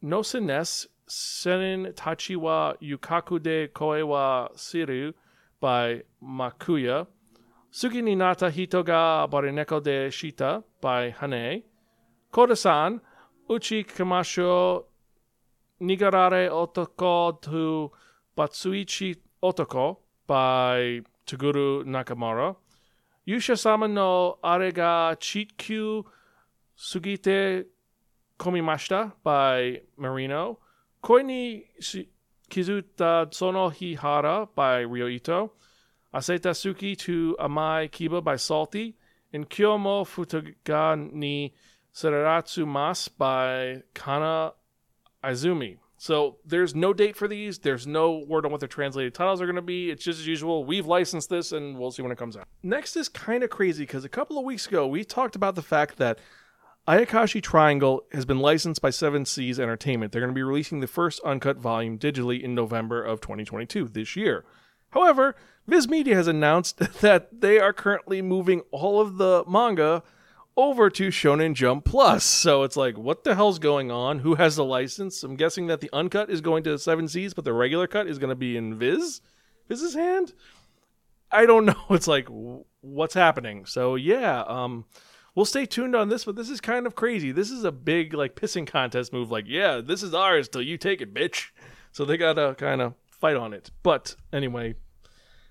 No 0.01 0.23
Senes 0.23 0.87
Senin 1.09 1.93
Tachi 1.93 2.37
wa 2.37 2.75
Yukaku 2.81 3.43
de 3.43 3.69
Koe 3.69 4.03
wa 4.03 4.49
Siru 4.55 5.13
by 5.61 6.03
Makuya, 6.23 7.07
Sugi 7.73 8.03
ni 8.03 8.15
nata 8.15 8.51
hito 8.51 8.83
ga 8.83 9.27
barineko 9.27 9.83
de 9.83 10.09
shita 10.11 10.63
by 10.83 11.15
Hane. 11.19 11.63
Koda-san, 12.33 13.01
uchi 13.49 13.85
kamasho 13.85 14.85
nigarare 15.81 16.51
otoko 16.51 17.41
to 17.41 17.93
batsuichi 18.37 19.17
otoko 19.43 19.97
by 20.27 21.01
Toguro 21.27 21.85
Nakamura. 21.85 22.57
Yusha-sama 23.27 23.89
no 23.89 24.39
are 24.43 24.73
ga 24.73 25.15
chitkyu 25.15 26.05
sugite 26.77 27.65
komimashita 28.39 29.13
by 29.23 29.81
Marino. 29.97 30.59
Koi 31.01 31.23
ni 31.23 31.65
kizuta 32.51 33.33
sono 33.33 33.71
hihara 33.71 34.49
by 34.55 34.83
Ryoito. 34.85 35.51
Asetasuki 36.15 36.99
to 36.99 37.37
Amai 37.41 37.91
Kiba 37.91 38.23
by 38.23 38.37
Salty, 38.37 38.97
and 39.33 39.49
Kyomo 39.49 40.05
Futaga 40.05 41.13
ni 41.13 41.55
Sararatsu 41.95 42.67
Mas 42.67 43.09
by 43.09 43.83
Kana 43.95 44.53
Izumi. 45.25 45.79
So 45.97 46.39
there's 46.45 46.75
no 46.75 46.93
date 46.93 47.17
for 47.17 47.29
these. 47.29 47.61
There's 47.61 47.87
no 47.87 48.25
word 48.27 48.45
on 48.45 48.51
what 48.51 48.61
the 48.61 48.67
translated 48.67 49.15
titles 49.15 49.41
are 49.41 49.47
going 49.47 49.55
to 49.55 49.63
be. 49.63 49.89
It's 49.89 50.03
just 50.03 50.19
as 50.19 50.27
usual. 50.27 50.65
We've 50.65 50.85
licensed 50.85 51.31
this 51.31 51.53
and 51.53 51.79
we'll 51.79 51.93
see 51.93 52.03
when 52.03 52.11
it 52.11 52.19
comes 52.19 52.37
out. 52.37 52.49
Next 52.63 52.97
is 52.97 53.09
kind 53.09 53.45
of 53.45 53.51
crazy 53.51 53.85
because 53.85 54.05
a 54.05 54.09
couple 54.09 54.37
of 54.37 54.45
weeks 54.45 54.67
ago 54.67 54.85
we 54.85 55.05
talked 55.05 55.37
about 55.37 55.55
the 55.55 55.63
fact 55.63 55.99
that 55.99 56.19
Ayakashi 56.89 57.41
Triangle 57.41 58.03
has 58.11 58.25
been 58.25 58.41
licensed 58.41 58.83
by 58.83 58.91
Seven 58.91 59.25
Seas 59.25 59.61
Entertainment. 59.61 60.11
They're 60.11 60.21
going 60.21 60.35
to 60.35 60.35
be 60.35 60.43
releasing 60.43 60.81
the 60.81 60.89
first 60.89 61.21
uncut 61.25 61.57
volume 61.57 61.97
digitally 61.97 62.43
in 62.43 62.57
November 62.57 63.01
of 63.01 63.21
2022 63.21 63.87
this 63.87 64.17
year. 64.17 64.45
However, 64.93 65.35
Viz 65.67 65.89
Media 65.89 66.15
has 66.15 66.27
announced 66.27 66.79
that 67.01 67.41
they 67.41 67.59
are 67.59 67.73
currently 67.73 68.23
moving 68.23 68.63
all 68.71 69.01
of 69.01 69.19
the 69.19 69.45
manga 69.49 70.03
over 70.57 70.91
to 70.91 71.09
Shonen 71.09 71.55
Jump 71.55 71.85
Plus. 71.85 72.25
So 72.25 72.63
it's 72.63 72.77
like, 72.77 72.99
what 72.99 73.25
the 73.25 73.35
hell's 73.35 73.59
going 73.59 73.91
on? 73.91 74.21
Who 74.21 74.35
has 74.35 74.57
the 74.57 74.65
license? 74.65 75.23
I'm 75.23 75.37
guessing 75.37 75.67
that 75.69 75.81
the 75.81 75.91
uncut 75.93 76.31
is 76.31 76.41
going 76.41 76.63
to 76.65 76.79
Seven 76.79 77.09
Seas, 77.09 77.35
but 77.35 77.45
the 77.45 77.53
regular 77.53 77.87
cut 77.87 78.07
is 78.07 78.19
going 78.19 78.31
to 78.31 78.37
be 78.37 78.57
in 78.57 78.79
Viz, 78.79 79.21
Viz's 79.69 79.95
hand. 79.95 80.35
I 81.31 81.47
don't 81.47 81.65
know. 81.67 81.81
It's 81.91 82.09
like 82.09 82.29
what's 82.81 83.15
happening. 83.15 83.65
So 83.65 83.95
yeah, 83.95 84.43
um, 84.43 84.85
we'll 85.35 85.47
stay 85.47 85.65
tuned 85.65 85.97
on 85.97 86.11
this. 86.11 86.27
But 86.27 86.37
this 86.37 86.51
is 86.51 86.61
kind 86.61 86.87
of 86.87 86.95
crazy. 86.95 87.33
This 87.33 87.51
is 87.51 87.65
a 87.65 87.73
big 87.73 88.13
like 88.13 88.37
pissing 88.37 88.67
contest 88.67 89.13
move. 89.13 89.31
Like 89.31 89.47
yeah, 89.49 89.81
this 89.83 90.03
is 90.03 90.13
ours 90.13 90.49
till 90.49 90.63
you 90.63 90.77
take 90.77 91.01
it, 91.01 91.15
bitch. 91.15 91.47
So 91.93 92.05
they 92.05 92.17
gotta 92.17 92.55
kind 92.59 92.83
of 92.83 92.95
fight 93.23 93.37
on 93.37 93.55
it. 93.55 93.71
But 93.85 94.17
anyway, 94.33 94.75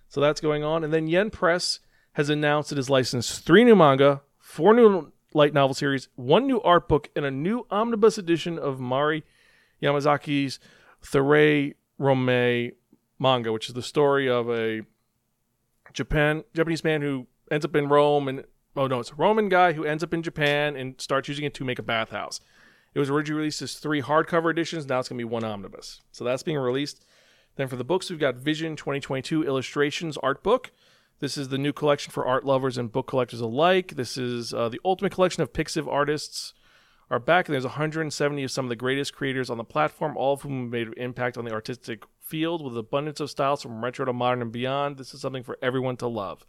so 0.10 0.20
that's 0.20 0.42
going 0.42 0.62
on. 0.62 0.84
And 0.84 0.94
then 0.94 1.08
Yen 1.08 1.30
Press 1.30 1.80
has 2.14 2.30
announced 2.30 2.74
it 2.74 2.76
has 2.76 2.90
licensed 2.90 3.46
three 3.46 3.64
new 3.64 3.78
manga, 3.78 4.22
four 4.38 4.74
new 4.74 5.14
light 5.34 5.54
novel 5.54 5.74
series, 5.74 6.10
one 6.16 6.46
new 6.46 6.62
art 6.62 6.90
book, 6.90 7.10
and 7.16 7.26
a 7.26 7.32
new 7.32 7.66
omnibus 7.72 8.18
edition 8.18 8.60
of 8.60 8.82
Mari 8.82 9.24
Yamazaki's 9.82 10.60
Thermae 11.02 11.76
Romae 11.98 12.74
manga, 13.18 13.54
which 13.54 13.70
is 13.70 13.74
the 13.74 13.82
story 13.82 14.30
of 14.30 14.50
a 14.50 14.82
Japan 15.94 16.44
Japanese 16.54 16.84
man 16.84 17.02
who 17.02 17.28
ends 17.50 17.64
up 17.64 17.76
in 17.76 17.88
Rome 17.88 18.28
and 18.28 18.44
oh 18.76 18.88
no, 18.88 19.00
it's 19.00 19.12
a 19.12 19.16
Roman 19.16 19.48
guy 19.48 19.72
who 19.72 19.86
ends 19.86 20.04
up 20.04 20.14
in 20.14 20.22
Japan 20.22 20.76
and 20.76 21.00
starts 21.00 21.30
using 21.30 21.46
it 21.46 21.54
to 21.54 21.64
make 21.64 21.80
a 21.80 21.84
bathhouse. 21.84 22.42
It 22.94 23.00
was 23.00 23.10
originally 23.10 23.40
released 23.40 23.62
as 23.62 23.76
three 23.76 24.02
hardcover 24.02 24.52
editions. 24.52 24.86
Now 24.86 25.00
it's 25.00 25.08
going 25.08 25.18
to 25.18 25.26
be 25.26 25.30
one 25.30 25.46
omnibus. 25.46 26.02
So 26.12 26.26
that's 26.26 26.44
being 26.44 26.58
released. 26.58 27.06
Then 27.62 27.68
for 27.68 27.76
the 27.76 27.84
books, 27.84 28.10
we've 28.10 28.18
got 28.18 28.38
Vision 28.38 28.76
2022 28.76 29.44
Illustrations 29.44 30.18
art 30.18 30.42
book. 30.42 30.72
This 31.20 31.38
is 31.38 31.50
the 31.50 31.60
new 31.60 31.72
collection 31.72 32.12
for 32.12 32.26
art 32.26 32.44
lovers 32.44 32.76
and 32.76 32.92
book 32.92 33.06
collectors 33.06 33.40
alike. 33.40 33.94
This 33.96 34.18
is 34.18 34.52
uh, 34.52 34.68
the 34.70 34.80
ultimate 34.84 35.12
collection 35.12 35.44
of 35.44 35.54
Pixiv 35.54 35.88
artists 35.88 36.56
are 37.12 37.20
back, 37.20 37.48
and 37.48 37.54
there's 37.54 37.64
170 37.64 38.44
of 38.44 38.50
some 38.50 38.66
of 38.66 38.70
the 38.70 38.76
greatest 38.76 39.14
creators 39.14 39.52
on 39.52 39.60
the 39.60 39.64
platform, 39.64 40.18
all 40.18 40.34
of 40.34 40.42
whom 40.42 40.64
have 40.64 40.72
made 40.72 40.88
an 40.88 40.96
impact 40.98 41.38
on 41.38 41.46
the 41.46 41.52
artistic 41.52 42.04
field 42.20 42.64
with 42.64 42.76
abundance 42.76 43.20
of 43.20 43.30
styles 43.30 43.62
from 43.62 43.84
retro 43.84 44.06
to 44.06 44.14
modern 44.14 44.42
and 44.42 44.52
beyond. 44.52 44.98
This 44.98 45.14
is 45.14 45.22
something 45.22 45.44
for 45.44 45.60
everyone 45.62 45.98
to 45.98 46.08
love. 46.08 46.48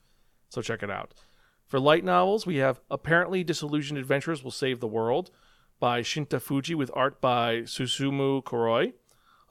So 0.48 0.62
check 0.62 0.82
it 0.82 0.90
out. 0.90 1.12
For 1.66 1.78
light 1.78 2.04
novels, 2.04 2.46
we 2.46 2.56
have 2.56 2.80
Apparently 2.90 3.44
Disillusioned 3.44 3.98
Adventurers 3.98 4.42
Will 4.42 4.50
Save 4.50 4.80
the 4.80 4.86
World 4.88 5.30
by 5.78 6.00
Shinta 6.00 6.40
Fuji 6.40 6.74
with 6.74 6.90
art 6.94 7.20
by 7.20 7.56
Susumu 7.64 8.42
Kuroi. 8.42 8.94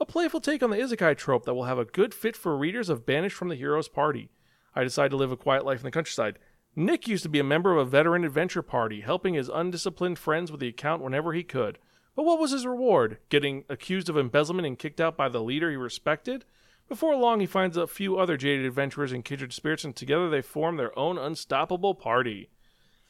A 0.02 0.06
playful 0.06 0.42
take 0.42 0.64
on 0.64 0.72
the 0.72 0.78
isekai 0.78 1.16
trope 1.16 1.46
that 1.46 1.54
will 1.54 1.66
have 1.66 1.78
a 1.78 1.86
good 1.86 2.12
fit 2.12 2.36
for 2.36 2.58
readers 2.58 2.90
of 2.90 3.06
Banished 3.06 3.36
from 3.36 3.50
the 3.50 3.56
Hero's 3.56 3.88
Party. 3.88 4.32
I 4.74 4.84
decided 4.84 5.10
to 5.10 5.18
live 5.18 5.32
a 5.32 5.38
quiet 5.38 5.64
life 5.64 5.82
in 5.82 5.84
the 5.84 5.92
countryside. 5.92 6.40
Nick 6.76 7.08
used 7.08 7.22
to 7.22 7.30
be 7.30 7.38
a 7.38 7.44
member 7.44 7.72
of 7.72 7.78
a 7.78 7.86
veteran 7.86 8.24
adventure 8.24 8.64
party, 8.64 9.02
helping 9.02 9.36
his 9.36 9.48
undisciplined 9.48 10.18
friends 10.18 10.52
with 10.52 10.60
the 10.60 10.70
account 10.70 11.04
whenever 11.04 11.34
he 11.34 11.44
could. 11.44 11.78
But 12.16 12.24
what 12.24 12.40
was 12.40 12.50
his 12.50 12.66
reward? 12.66 13.20
Getting 13.30 13.64
accused 13.70 14.10
of 14.10 14.18
embezzlement 14.18 14.66
and 14.66 14.80
kicked 14.80 15.00
out 15.00 15.16
by 15.16 15.30
the 15.30 15.40
leader 15.40 15.70
he 15.70 15.78
respected? 15.78 16.46
Before 16.90 17.16
long, 17.16 17.40
he 17.40 17.46
finds 17.46 17.78
a 17.78 17.86
few 17.86 18.18
other 18.18 18.38
jaded 18.38 18.66
adventurers 18.66 19.12
and 19.12 19.24
kindred 19.24 19.54
spirits, 19.54 19.84
and 19.84 19.96
together 19.96 20.32
they 20.32 20.42
form 20.42 20.78
their 20.78 20.98
own 20.98 21.20
unstoppable 21.20 21.94
party. 21.94 22.50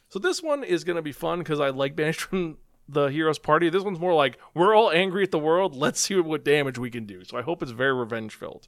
So 0.10 0.20
this 0.20 0.44
one 0.44 0.62
is 0.62 0.84
going 0.84 0.98
to 0.98 1.02
be 1.02 1.14
fun 1.14 1.40
because 1.40 1.62
I 1.62 1.70
like 1.70 1.96
Banished 1.96 2.20
from 2.20 2.58
the 2.94 3.08
Hero's 3.08 3.40
Party. 3.40 3.70
This 3.70 3.84
one's 3.84 4.00
more 4.00 4.14
like 4.14 4.38
we're 4.54 4.76
all 4.76 4.92
angry 4.92 5.24
at 5.24 5.32
the 5.32 5.40
world. 5.40 5.76
Let's 5.76 6.02
see 6.02 6.16
what 6.16 6.46
damage 6.46 6.78
we 6.78 6.92
can 6.92 7.06
do. 7.06 7.24
So 7.24 7.38
I 7.38 7.42
hope 7.42 7.62
it's 7.62 7.72
very 7.72 7.94
revenge 7.94 8.36
filled. 8.36 8.68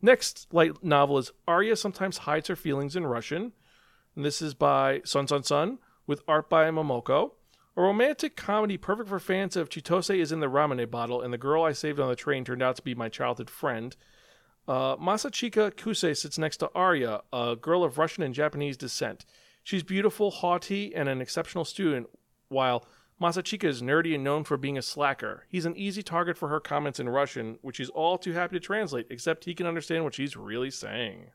Next 0.00 0.46
light 0.52 0.84
novel 0.84 1.18
is 1.18 1.32
Alya 1.48 1.76
sometimes 1.76 2.18
hides 2.18 2.48
her 2.48 2.56
feelings 2.56 2.96
in 2.96 3.06
Russian. 3.06 3.52
And 4.14 4.24
this 4.24 4.40
is 4.40 4.54
by 4.54 5.02
Sun 5.04 5.28
Sun 5.28 5.44
Sun 5.44 5.78
with 6.06 6.22
art 6.28 6.48
by 6.48 6.70
Momoko. 6.70 7.32
A 7.76 7.82
romantic 7.82 8.36
comedy 8.36 8.78
perfect 8.78 9.08
for 9.08 9.18
fans 9.18 9.54
of 9.56 9.68
Chitose 9.68 10.18
is 10.18 10.32
in 10.32 10.40
the 10.40 10.46
Ramune 10.46 10.90
bottle, 10.90 11.20
and 11.20 11.30
the 11.30 11.38
girl 11.38 11.62
I 11.62 11.72
saved 11.72 12.00
on 12.00 12.08
the 12.08 12.16
train 12.16 12.42
turned 12.42 12.62
out 12.62 12.76
to 12.76 12.82
be 12.82 12.94
my 12.94 13.10
childhood 13.10 13.50
friend. 13.50 13.94
Uh, 14.66 14.96
Masachika 14.96 15.70
Kuse 15.72 16.16
sits 16.16 16.38
next 16.38 16.56
to 16.58 16.70
Alya, 16.74 17.20
a 17.32 17.54
girl 17.54 17.84
of 17.84 17.98
Russian 17.98 18.22
and 18.22 18.34
Japanese 18.34 18.78
descent. 18.78 19.26
She's 19.62 19.82
beautiful, 19.82 20.30
haughty, 20.30 20.94
and 20.94 21.08
an 21.08 21.20
exceptional 21.20 21.66
student, 21.66 22.08
while 22.48 22.86
Masachika 23.20 23.64
is 23.64 23.80
nerdy 23.80 24.14
and 24.14 24.22
known 24.22 24.44
for 24.44 24.56
being 24.56 24.76
a 24.76 24.82
slacker. 24.82 25.46
He's 25.48 25.64
an 25.64 25.76
easy 25.76 26.02
target 26.02 26.36
for 26.36 26.48
her 26.48 26.60
comments 26.60 27.00
in 27.00 27.08
Russian, 27.08 27.58
which 27.62 27.78
he's 27.78 27.88
all 27.88 28.18
too 28.18 28.32
happy 28.32 28.56
to 28.56 28.60
translate, 28.60 29.06
except 29.08 29.44
he 29.44 29.54
can 29.54 29.66
understand 29.66 30.04
what 30.04 30.14
she's 30.14 30.36
really 30.36 30.70
saying. 30.70 31.30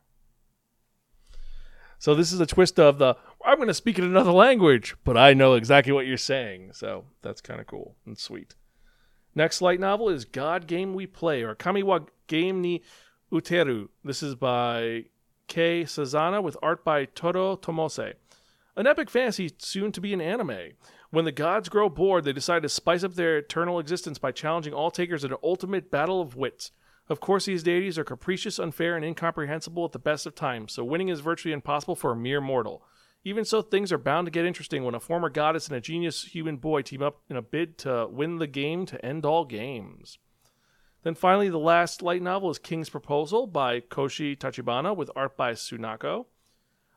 So 1.98 2.14
this 2.14 2.32
is 2.32 2.40
a 2.40 2.46
twist 2.46 2.80
of 2.80 2.98
the 2.98 3.16
I'm 3.44 3.56
going 3.56 3.68
to 3.68 3.74
speak 3.74 3.98
in 3.98 4.04
another 4.04 4.32
language, 4.32 4.96
but 5.04 5.16
I 5.16 5.34
know 5.34 5.54
exactly 5.54 5.92
what 5.92 6.06
you're 6.06 6.16
saying. 6.16 6.70
So 6.72 7.04
that's 7.22 7.40
kind 7.40 7.60
of 7.60 7.66
cool 7.66 7.96
and 8.06 8.18
sweet. 8.18 8.54
Next 9.34 9.62
light 9.62 9.80
novel 9.80 10.08
is 10.08 10.24
God 10.24 10.66
Game 10.66 10.94
We 10.94 11.06
Play 11.06 11.42
or 11.42 11.54
Kamiwa 11.54 12.06
Game 12.26 12.60
ni 12.60 12.82
Uteru. 13.32 13.88
This 14.04 14.22
is 14.22 14.34
by 14.34 15.04
K. 15.48 15.84
Sazane 15.84 16.42
with 16.42 16.56
art 16.62 16.84
by 16.84 17.06
Toro 17.06 17.56
Tomose. 17.56 18.14
An 18.76 18.86
epic 18.86 19.10
fantasy 19.10 19.52
soon 19.58 19.92
to 19.92 20.00
be 20.00 20.12
an 20.12 20.20
anime. 20.20 20.72
When 21.12 21.26
the 21.26 21.30
gods 21.30 21.68
grow 21.68 21.90
bored, 21.90 22.24
they 22.24 22.32
decide 22.32 22.62
to 22.62 22.70
spice 22.70 23.04
up 23.04 23.12
their 23.12 23.36
eternal 23.36 23.78
existence 23.78 24.16
by 24.16 24.32
challenging 24.32 24.72
all 24.72 24.90
takers 24.90 25.24
in 25.24 25.30
an 25.30 25.36
ultimate 25.42 25.90
battle 25.90 26.22
of 26.22 26.36
wits. 26.36 26.70
Of 27.10 27.20
course, 27.20 27.44
these 27.44 27.62
deities 27.62 27.98
are 27.98 28.04
capricious, 28.04 28.58
unfair, 28.58 28.96
and 28.96 29.04
incomprehensible 29.04 29.84
at 29.84 29.92
the 29.92 29.98
best 29.98 30.24
of 30.24 30.34
times, 30.34 30.72
so 30.72 30.84
winning 30.84 31.10
is 31.10 31.20
virtually 31.20 31.52
impossible 31.52 31.96
for 31.96 32.12
a 32.12 32.16
mere 32.16 32.40
mortal. 32.40 32.82
Even 33.24 33.44
so, 33.44 33.60
things 33.60 33.92
are 33.92 33.98
bound 33.98 34.26
to 34.26 34.30
get 34.30 34.46
interesting 34.46 34.84
when 34.84 34.94
a 34.94 35.00
former 35.00 35.28
goddess 35.28 35.68
and 35.68 35.76
a 35.76 35.82
genius 35.82 36.24
human 36.24 36.56
boy 36.56 36.80
team 36.80 37.02
up 37.02 37.20
in 37.28 37.36
a 37.36 37.42
bid 37.42 37.76
to 37.78 38.08
win 38.10 38.38
the 38.38 38.46
game 38.46 38.86
to 38.86 39.04
end 39.04 39.26
all 39.26 39.44
games. 39.44 40.16
Then 41.02 41.14
finally, 41.14 41.50
the 41.50 41.58
last 41.58 42.00
light 42.00 42.22
novel 42.22 42.48
is 42.48 42.58
King's 42.58 42.88
Proposal 42.88 43.46
by 43.46 43.80
Koshi 43.80 44.34
Tachibana 44.34 44.96
with 44.96 45.10
art 45.14 45.36
by 45.36 45.52
Tsunako. 45.52 46.24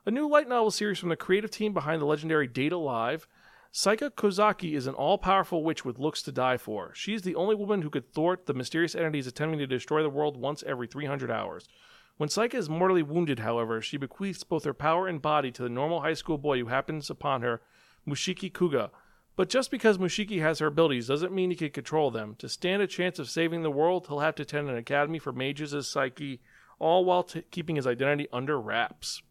A 0.06 0.12
new 0.12 0.30
light 0.30 0.48
novel 0.48 0.72
series 0.72 1.00
from 1.00 1.10
the 1.10 1.18
creative 1.18 1.52
team 1.52 1.74
behind 1.74 2.02
the 2.02 2.06
legendary 2.06 2.48
Date 2.48 2.72
A 2.72 2.78
Live 2.78 3.28
Saika 3.76 4.10
Kozaki 4.10 4.74
is 4.74 4.88
an 4.88 4.96
all 4.96 5.18
powerful 5.18 5.62
witch 5.62 5.84
with 5.84 6.00
looks 6.00 6.22
to 6.22 6.32
die 6.32 6.56
for. 6.56 6.94
She 6.96 7.14
is 7.14 7.24
the 7.24 7.36
only 7.36 7.56
woman 7.56 7.82
who 7.82 7.90
could 7.90 8.14
thwart 8.14 8.46
the 8.46 8.54
mysterious 8.54 8.96
entities 8.96 9.28
attempting 9.28 9.60
to 9.60 9.68
destroy 9.68 10.02
the 10.02 10.10
world 10.10 10.38
once 10.38 10.64
every 10.66 10.88
300 10.88 11.30
hours. 11.30 11.68
When 12.16 12.30
Saika 12.30 12.54
is 12.54 12.70
mortally 12.70 13.04
wounded, 13.04 13.40
however, 13.40 13.82
she 13.82 13.98
bequeaths 13.98 14.46
both 14.46 14.64
her 14.64 14.74
power 14.74 15.10
and 15.10 15.22
body 15.22 15.52
to 15.52 15.62
the 15.62 15.68
normal 15.68 16.00
high 16.00 16.14
school 16.14 16.38
boy 16.38 16.60
who 16.60 16.68
happens 16.68 17.10
upon 17.10 17.42
her, 17.42 17.62
Mushiki 18.08 18.50
Kuga. 18.50 18.92
But 19.36 19.50
just 19.50 19.72
because 19.72 19.98
Mushiki 19.98 20.40
has 20.40 20.60
her 20.60 20.68
abilities 20.68 21.08
doesn't 21.08 21.34
mean 21.34 21.50
he 21.50 21.58
can 21.58 21.72
control 21.72 22.12
them. 22.12 22.36
To 22.40 22.48
stand 22.48 22.82
a 22.82 22.88
chance 22.88 23.20
of 23.20 23.30
saving 23.30 23.64
the 23.64 23.70
world, 23.70 24.08
he'll 24.08 24.20
have 24.20 24.36
to 24.36 24.44
attend 24.44 24.70
an 24.70 24.78
academy 24.78 25.20
for 25.20 25.34
mages 25.34 25.74
as 25.74 25.86
Saika, 25.86 26.40
all 26.80 27.04
while 27.04 27.24
t- 27.24 27.44
keeping 27.52 27.76
his 27.76 27.88
identity 27.88 28.30
under 28.32 28.58
wraps. 28.58 29.22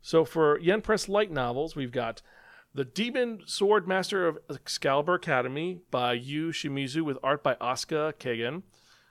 So 0.00 0.24
for 0.24 0.58
Yen 0.58 0.82
Press 0.82 1.08
light 1.08 1.30
novels, 1.30 1.76
we've 1.76 1.92
got 1.92 2.20
the 2.74 2.84
Demon 2.86 3.42
Sword 3.44 3.86
Master 3.86 4.26
of 4.26 4.38
Excalibur 4.48 5.14
Academy 5.14 5.80
by 5.90 6.14
Yu 6.14 6.52
Shimizu 6.52 7.02
with 7.02 7.18
art 7.22 7.42
by 7.42 7.54
Asuka 7.56 8.14
Kagan. 8.14 8.62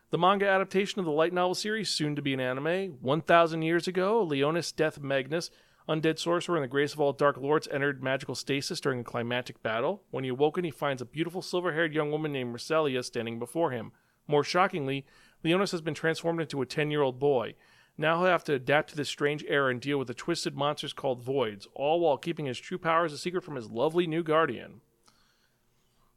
The 0.09 0.17
manga 0.17 0.47
adaptation 0.47 0.99
of 0.99 1.05
the 1.05 1.11
light 1.11 1.31
novel 1.31 1.53
series, 1.53 1.89
soon 1.89 2.15
to 2.15 2.23
be 2.23 2.33
an 2.33 2.39
anime. 2.39 2.97
1,000 3.01 3.61
years 3.61 3.87
ago, 3.87 4.25
Leonis 4.25 4.71
Death 4.71 4.99
Magnus, 4.99 5.51
undead 5.87 6.17
sorcerer 6.17 6.55
and 6.55 6.63
the 6.63 6.67
grace 6.67 6.93
of 6.93 6.99
all 6.99 7.13
dark 7.13 7.37
lords, 7.37 7.67
entered 7.71 8.01
magical 8.01 8.33
stasis 8.33 8.81
during 8.81 9.01
a 9.01 9.03
climactic 9.03 9.61
battle. 9.61 10.01
When 10.09 10.23
he 10.23 10.31
awoken, 10.31 10.63
he 10.63 10.71
finds 10.71 11.01
a 11.01 11.05
beautiful 11.05 11.43
silver 11.43 11.73
haired 11.73 11.93
young 11.93 12.09
woman 12.09 12.31
named 12.31 12.55
Marcelia 12.55 13.03
standing 13.03 13.37
before 13.37 13.69
him. 13.69 13.91
More 14.27 14.43
shockingly, 14.43 15.05
Leonis 15.43 15.71
has 15.71 15.81
been 15.81 15.93
transformed 15.93 16.41
into 16.41 16.61
a 16.63 16.65
10 16.65 16.89
year 16.89 17.03
old 17.03 17.19
boy. 17.19 17.53
Now 17.97 18.17
he'll 18.17 18.31
have 18.31 18.43
to 18.45 18.53
adapt 18.53 18.89
to 18.89 18.95
this 18.95 19.09
strange 19.09 19.43
era 19.47 19.69
and 19.69 19.79
deal 19.79 19.97
with 19.97 20.07
the 20.07 20.13
twisted 20.13 20.55
monsters 20.55 20.93
called 20.93 21.21
voids, 21.21 21.67
all 21.73 21.99
while 21.99 22.17
keeping 22.17 22.45
his 22.45 22.59
true 22.59 22.77
powers 22.77 23.13
a 23.13 23.17
secret 23.17 23.43
from 23.43 23.55
his 23.55 23.69
lovely 23.69 24.07
new 24.07 24.23
guardian. 24.23 24.81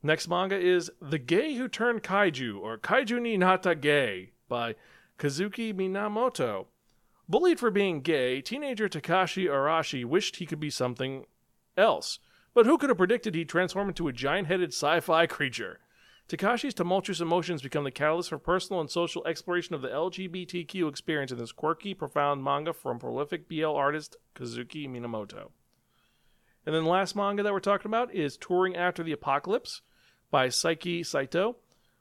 Next 0.02 0.28
manga 0.28 0.58
is 0.58 0.90
The 1.00 1.18
Gay 1.18 1.54
Who 1.54 1.68
Turned 1.68 2.02
Kaiju, 2.02 2.60
or 2.60 2.76
Kaiju 2.78 3.20
ni 3.20 3.36
Nata 3.36 3.74
Gay, 3.74 4.32
by 4.48 4.74
Kazuki 5.18 5.72
Minamoto. 5.72 6.66
Bullied 7.28 7.58
for 7.58 7.70
being 7.70 8.02
gay, 8.02 8.42
teenager 8.42 8.88
Takashi 8.88 9.46
Arashi 9.46 10.04
wished 10.04 10.36
he 10.36 10.46
could 10.46 10.60
be 10.60 10.68
something 10.68 11.24
else. 11.76 12.18
But 12.52 12.66
who 12.66 12.76
could 12.76 12.90
have 12.90 12.98
predicted 12.98 13.34
he'd 13.34 13.48
transform 13.48 13.88
into 13.88 14.08
a 14.08 14.12
giant 14.12 14.46
headed 14.46 14.72
sci 14.74 15.00
fi 15.00 15.26
creature? 15.26 15.80
Takashi's 16.26 16.72
tumultuous 16.72 17.20
emotions 17.20 17.60
become 17.60 17.84
the 17.84 17.90
catalyst 17.90 18.30
for 18.30 18.38
personal 18.38 18.80
and 18.80 18.90
social 18.90 19.26
exploration 19.26 19.74
of 19.74 19.82
the 19.82 19.88
LGBTQ 19.88 20.88
experience 20.88 21.30
in 21.30 21.36
this 21.36 21.52
quirky, 21.52 21.92
profound 21.92 22.42
manga 22.42 22.72
from 22.72 22.98
prolific 22.98 23.46
BL 23.46 23.66
artist 23.66 24.16
Kazuki 24.34 24.88
Minamoto. 24.88 25.50
And 26.64 26.74
then 26.74 26.84
the 26.84 26.90
last 26.90 27.14
manga 27.14 27.42
that 27.42 27.52
we're 27.52 27.60
talking 27.60 27.90
about 27.90 28.14
is 28.14 28.38
Touring 28.38 28.74
After 28.74 29.02
the 29.02 29.12
Apocalypse 29.12 29.82
by 30.30 30.48
Saiki 30.48 31.04
Saito. 31.04 31.56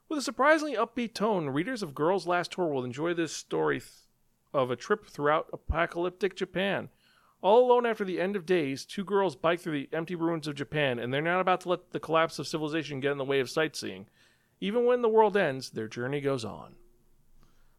With 0.08 0.18
a 0.18 0.22
surprisingly 0.22 0.74
upbeat 0.74 1.12
tone, 1.12 1.50
readers 1.50 1.82
of 1.82 1.94
Girls' 1.94 2.26
Last 2.26 2.52
Tour 2.52 2.68
will 2.68 2.84
enjoy 2.84 3.12
this 3.12 3.32
story 3.32 3.80
th- 3.80 3.90
of 4.54 4.70
a 4.70 4.76
trip 4.76 5.06
throughout 5.06 5.50
apocalyptic 5.52 6.34
Japan. 6.34 6.88
All 7.42 7.66
alone 7.66 7.84
after 7.84 8.06
the 8.06 8.22
end 8.22 8.36
of 8.36 8.46
days, 8.46 8.86
two 8.86 9.04
girls 9.04 9.36
bike 9.36 9.60
through 9.60 9.78
the 9.78 9.94
empty 9.94 10.14
ruins 10.14 10.48
of 10.48 10.54
Japan, 10.54 10.98
and 10.98 11.12
they're 11.12 11.20
not 11.20 11.42
about 11.42 11.60
to 11.62 11.68
let 11.68 11.90
the 11.90 12.00
collapse 12.00 12.38
of 12.38 12.48
civilization 12.48 13.00
get 13.00 13.12
in 13.12 13.18
the 13.18 13.24
way 13.24 13.40
of 13.40 13.50
sightseeing. 13.50 14.06
Even 14.64 14.86
when 14.86 15.02
the 15.02 15.10
world 15.10 15.36
ends, 15.36 15.68
their 15.68 15.88
journey 15.88 16.22
goes 16.22 16.42
on. 16.42 16.76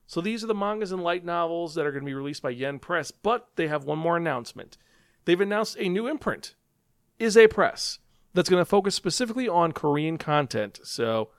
So 0.06 0.22
these 0.22 0.44
are 0.44 0.48
the 0.48 0.54
mangas 0.54 0.92
and 0.92 1.02
light 1.02 1.26
novels 1.26 1.74
that 1.74 1.84
are 1.84 1.92
going 1.92 2.04
to 2.04 2.10
be 2.10 2.14
released 2.14 2.44
by 2.44 2.52
Yen 2.52 2.78
Press, 2.78 3.10
but 3.10 3.48
they 3.56 3.68
have 3.68 3.86
one 3.86 3.98
more 3.98 4.18
announcement. 4.18 4.78
They've 5.26 5.42
announced 5.42 5.78
a 5.80 5.90
new 5.90 6.06
imprint, 6.06 6.54
Ize 7.20 7.48
Press, 7.50 7.98
that's 8.36 8.50
going 8.50 8.62
to 8.62 8.70
focus 8.70 8.94
specifically 8.94 9.50
on 9.50 9.72
Korean 9.72 10.20
content. 10.20 10.80
So 10.84 11.30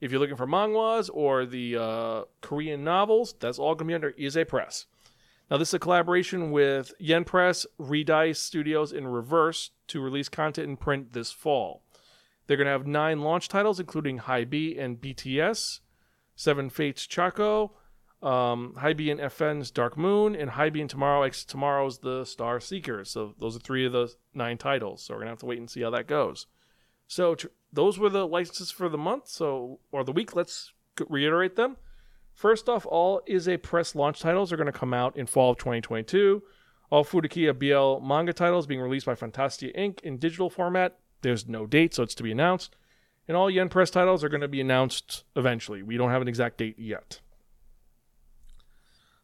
if 0.00 0.10
you're 0.10 0.18
looking 0.18 0.34
for 0.34 0.48
manhwas 0.48 1.08
or 1.14 1.46
the 1.46 1.76
uh, 1.76 2.22
Korean 2.40 2.82
novels, 2.82 3.36
that's 3.38 3.60
all 3.60 3.76
going 3.76 3.86
to 3.86 3.92
be 3.92 3.94
under 3.94 4.14
Ize 4.18 4.48
Press. 4.48 4.86
Now, 5.48 5.56
this 5.56 5.68
is 5.68 5.74
a 5.74 5.78
collaboration 5.78 6.50
with 6.50 6.92
Yen 6.98 7.22
Press, 7.22 7.64
Redice 7.78 8.38
Studios, 8.38 8.90
in 8.90 9.06
Reverse 9.06 9.70
to 9.86 10.00
release 10.00 10.28
content 10.28 10.68
in 10.68 10.76
print 10.76 11.12
this 11.12 11.30
fall. 11.30 11.84
They're 12.46 12.56
going 12.56 12.66
to 12.66 12.72
have 12.72 12.86
nine 12.86 13.20
launch 13.20 13.48
titles, 13.48 13.80
including 13.80 14.20
HYBE 14.20 14.78
and 14.78 15.00
BTS, 15.00 15.80
Seven 16.34 16.70
Fates 16.70 17.06
Chakho, 17.06 17.70
um, 18.22 18.74
HYBE 18.78 19.10
and 19.10 19.20
FN's 19.20 19.70
Dark 19.70 19.96
Moon, 19.96 20.34
and 20.34 20.50
HYBE 20.50 20.80
and 20.80 20.90
Tomorrow 20.90 21.22
X 21.22 21.44
Tomorrow's 21.44 21.98
The 21.98 22.24
Star 22.24 22.60
Seekers. 22.60 23.10
So 23.10 23.34
those 23.38 23.56
are 23.56 23.60
three 23.60 23.84
of 23.84 23.92
the 23.92 24.14
nine 24.34 24.58
titles. 24.58 25.02
So 25.02 25.14
we're 25.14 25.20
gonna 25.20 25.30
have 25.30 25.38
to 25.40 25.46
wait 25.46 25.58
and 25.58 25.70
see 25.70 25.82
how 25.82 25.90
that 25.90 26.06
goes. 26.06 26.46
So 27.08 27.34
tr- 27.34 27.48
those 27.72 27.98
were 27.98 28.08
the 28.08 28.26
licenses 28.26 28.70
for 28.70 28.88
the 28.88 28.98
month. 28.98 29.28
So 29.28 29.80
or 29.92 30.04
the 30.04 30.12
week. 30.12 30.34
Let's 30.34 30.72
reiterate 31.08 31.56
them. 31.56 31.76
First 32.32 32.68
off, 32.68 32.84
all 32.86 33.22
Ize 33.28 33.60
Press 33.62 33.94
launch 33.94 34.20
titles 34.20 34.52
are 34.52 34.56
going 34.56 34.66
to 34.66 34.78
come 34.78 34.92
out 34.92 35.16
in 35.16 35.26
fall 35.26 35.52
of 35.52 35.58
2022. 35.58 36.42
All 36.90 37.04
Futekiya 37.04 37.58
BL 37.58 38.06
manga 38.06 38.32
titles 38.32 38.66
being 38.66 38.80
released 38.80 39.06
by 39.06 39.14
Fantasista 39.14 39.74
Inc. 39.76 40.00
in 40.00 40.18
digital 40.18 40.50
format. 40.50 40.98
There's 41.26 41.48
no 41.48 41.66
date, 41.66 41.92
so 41.92 42.04
it's 42.04 42.14
to 42.14 42.22
be 42.22 42.30
announced. 42.30 42.76
And 43.26 43.36
all 43.36 43.50
Yen 43.50 43.68
Press 43.68 43.90
titles 43.90 44.22
are 44.22 44.28
going 44.28 44.42
to 44.42 44.46
be 44.46 44.60
announced 44.60 45.24
eventually. 45.34 45.82
We 45.82 45.96
don't 45.96 46.12
have 46.12 46.22
an 46.22 46.28
exact 46.28 46.56
date 46.56 46.78
yet. 46.78 47.18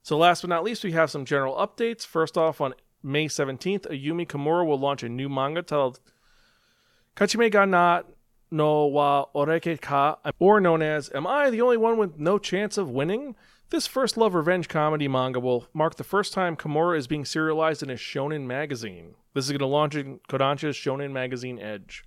So, 0.02 0.18
last 0.18 0.40
but 0.40 0.48
not 0.48 0.64
least, 0.64 0.82
we 0.82 0.90
have 0.90 1.12
some 1.12 1.24
general 1.24 1.54
updates. 1.54 2.04
First 2.04 2.36
off, 2.36 2.60
on 2.60 2.74
May 3.04 3.28
17th, 3.28 3.88
Ayumi 3.88 4.26
Kimura 4.26 4.66
will 4.66 4.80
launch 4.80 5.04
a 5.04 5.08
new 5.08 5.28
manga 5.28 5.62
titled 5.62 6.00
Kachime 7.14 7.52
ga 7.52 7.66
na 7.66 8.02
no 8.50 8.86
wa 8.86 9.26
oreke 9.32 9.80
ka, 9.80 10.18
or 10.40 10.60
known 10.60 10.82
as 10.82 11.08
Am 11.14 11.24
I 11.24 11.50
the 11.50 11.60
Only 11.60 11.76
One 11.76 11.98
with 11.98 12.18
No 12.18 12.36
Chance 12.36 12.78
of 12.78 12.90
Winning? 12.90 13.36
This 13.70 13.86
first 13.86 14.16
love 14.16 14.34
revenge 14.34 14.68
comedy 14.68 15.06
manga 15.06 15.38
will 15.38 15.68
mark 15.72 15.94
the 15.94 16.02
first 16.02 16.32
time 16.32 16.56
Kimura 16.56 16.98
is 16.98 17.06
being 17.06 17.24
serialized 17.24 17.80
in 17.80 17.90
a 17.90 17.94
shonen 17.94 18.44
magazine. 18.44 19.14
This 19.34 19.46
is 19.46 19.50
going 19.50 19.60
to 19.60 19.66
launch 19.66 19.94
in 19.94 20.20
Kodansha's 20.28 20.76
Shonen 20.76 21.12
Magazine 21.12 21.58
Edge. 21.58 22.04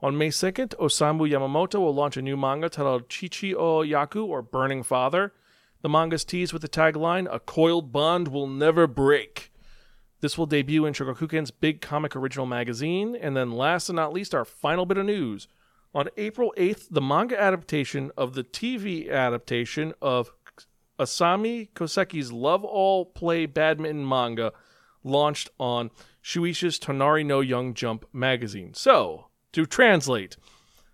On 0.00 0.16
May 0.16 0.28
2nd, 0.28 0.74
Osamu 0.80 1.30
Yamamoto 1.30 1.78
will 1.78 1.94
launch 1.94 2.16
a 2.16 2.22
new 2.22 2.36
manga 2.36 2.68
titled 2.68 3.08
Chichi 3.08 3.54
o 3.54 3.82
Yaku, 3.82 4.26
or 4.26 4.40
Burning 4.42 4.82
Father. 4.82 5.32
The 5.82 5.88
manga's 5.88 6.24
teased 6.24 6.52
with 6.52 6.62
the 6.62 6.68
tagline, 6.68 7.28
A 7.30 7.38
coiled 7.38 7.92
bond 7.92 8.28
will 8.28 8.46
never 8.46 8.86
break. 8.86 9.52
This 10.20 10.38
will 10.38 10.46
debut 10.46 10.86
in 10.86 10.94
Shogakukan's 10.94 11.50
big 11.50 11.80
comic 11.80 12.16
original 12.16 12.46
magazine. 12.46 13.14
And 13.14 13.36
then, 13.36 13.52
last 13.52 13.88
and 13.88 13.96
not 13.96 14.12
least, 14.12 14.34
our 14.34 14.44
final 14.44 14.86
bit 14.86 14.98
of 14.98 15.06
news. 15.06 15.48
On 15.94 16.08
April 16.16 16.54
8th, 16.56 16.86
the 16.90 17.02
manga 17.02 17.38
adaptation 17.38 18.10
of 18.16 18.34
the 18.34 18.44
TV 18.44 19.10
adaptation 19.10 19.92
of 20.00 20.32
Asami 20.98 21.68
Koseki's 21.74 22.32
Love 22.32 22.64
All 22.64 23.04
Play 23.04 23.44
Badminton 23.46 24.08
manga 24.08 24.52
launched 25.04 25.50
on 25.58 25.90
Shueisha's 26.22 26.78
Tonari 26.78 27.24
no 27.24 27.40
Young 27.40 27.74
Jump 27.74 28.04
magazine. 28.12 28.74
So, 28.74 29.28
to 29.52 29.66
translate, 29.66 30.36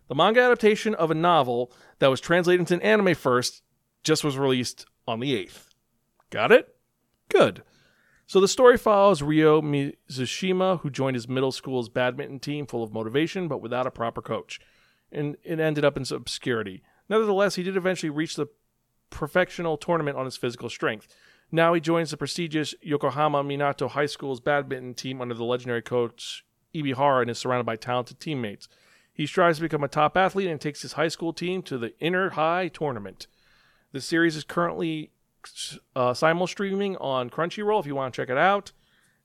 the 0.09 0.15
manga 0.15 0.41
adaptation 0.41 0.95
of 0.95 1.11
a 1.11 1.15
novel 1.15 1.73
that 1.99 2.09
was 2.11 2.21
translated 2.21 2.61
into 2.61 2.75
an 2.75 2.83
anime 2.83 3.15
first 3.15 3.63
just 4.03 4.25
was 4.25 4.39
released 4.39 4.87
on 5.07 5.21
the 5.21 5.35
8th. 5.35 5.69
Got 6.31 6.53
it? 6.53 6.75
Good. 7.29 7.63
So 8.27 8.41
the 8.41 8.49
story 8.49 8.77
follows 8.77 9.23
Ryo 9.23 9.63
Mizushima, 9.63 10.81
who 10.81 10.91
joined 10.91 11.17
his 11.17 11.29
middle 11.29 11.53
school's 11.53 11.89
badminton 11.89 12.41
team 12.41 12.67
full 12.67 12.83
of 12.83 12.93
motivation 12.93 13.49
but 13.49 13.63
without 13.63 13.87
a 13.87 13.91
proper 13.91 14.21
coach. 14.21 14.61
And 15.11 15.37
it 15.43 15.61
ended 15.61 15.85
up 15.85 15.97
in 15.97 16.05
obscurity. 16.11 16.83
Nevertheless, 17.09 17.55
he 17.55 17.63
did 17.63 17.77
eventually 17.77 18.11
reach 18.11 18.37
the 18.37 18.49
professional 19.09 19.79
tournament 19.79 20.19
on 20.19 20.27
his 20.27 20.37
physical 20.37 20.69
strength. 20.69 21.09
Now 21.51 21.73
he 21.73 21.81
joins 21.81 22.11
the 22.11 22.17
prestigious 22.17 22.75
Yokohama 22.83 23.43
Minato 23.43 23.91
High 23.91 24.07
School's 24.07 24.41
badminton 24.41 24.95
team 24.95 25.21
under 25.21 25.35
the 25.35 25.45
legendary 25.45 25.83
coach 25.83 26.45
Ibihara 26.75 27.23
and 27.23 27.31
is 27.31 27.39
surrounded 27.39 27.65
by 27.65 27.77
talented 27.77 28.21
teammates. 28.21 28.69
He 29.13 29.27
strives 29.27 29.59
to 29.59 29.63
become 29.63 29.83
a 29.83 29.89
top 29.89 30.17
athlete 30.17 30.49
and 30.49 30.61
takes 30.61 30.83
his 30.83 30.93
high 30.93 31.09
school 31.09 31.33
team 31.33 31.63
to 31.63 31.79
the 31.79 31.93
Inter 31.99 32.31
High 32.31 32.69
tournament. 32.69 33.27
The 33.93 34.01
series 34.01 34.37
is 34.37 34.45
currently 34.45 35.11
uh, 35.97 36.15
simul 36.15 36.47
streaming 36.47 36.97
on 36.99 37.31
Crunchyroll 37.31 37.81
if 37.81 37.87
you 37.87 37.95
want 37.95 38.15
to 38.15 38.21
check 38.21 38.31
it 38.31 38.39
out. 38.39 38.73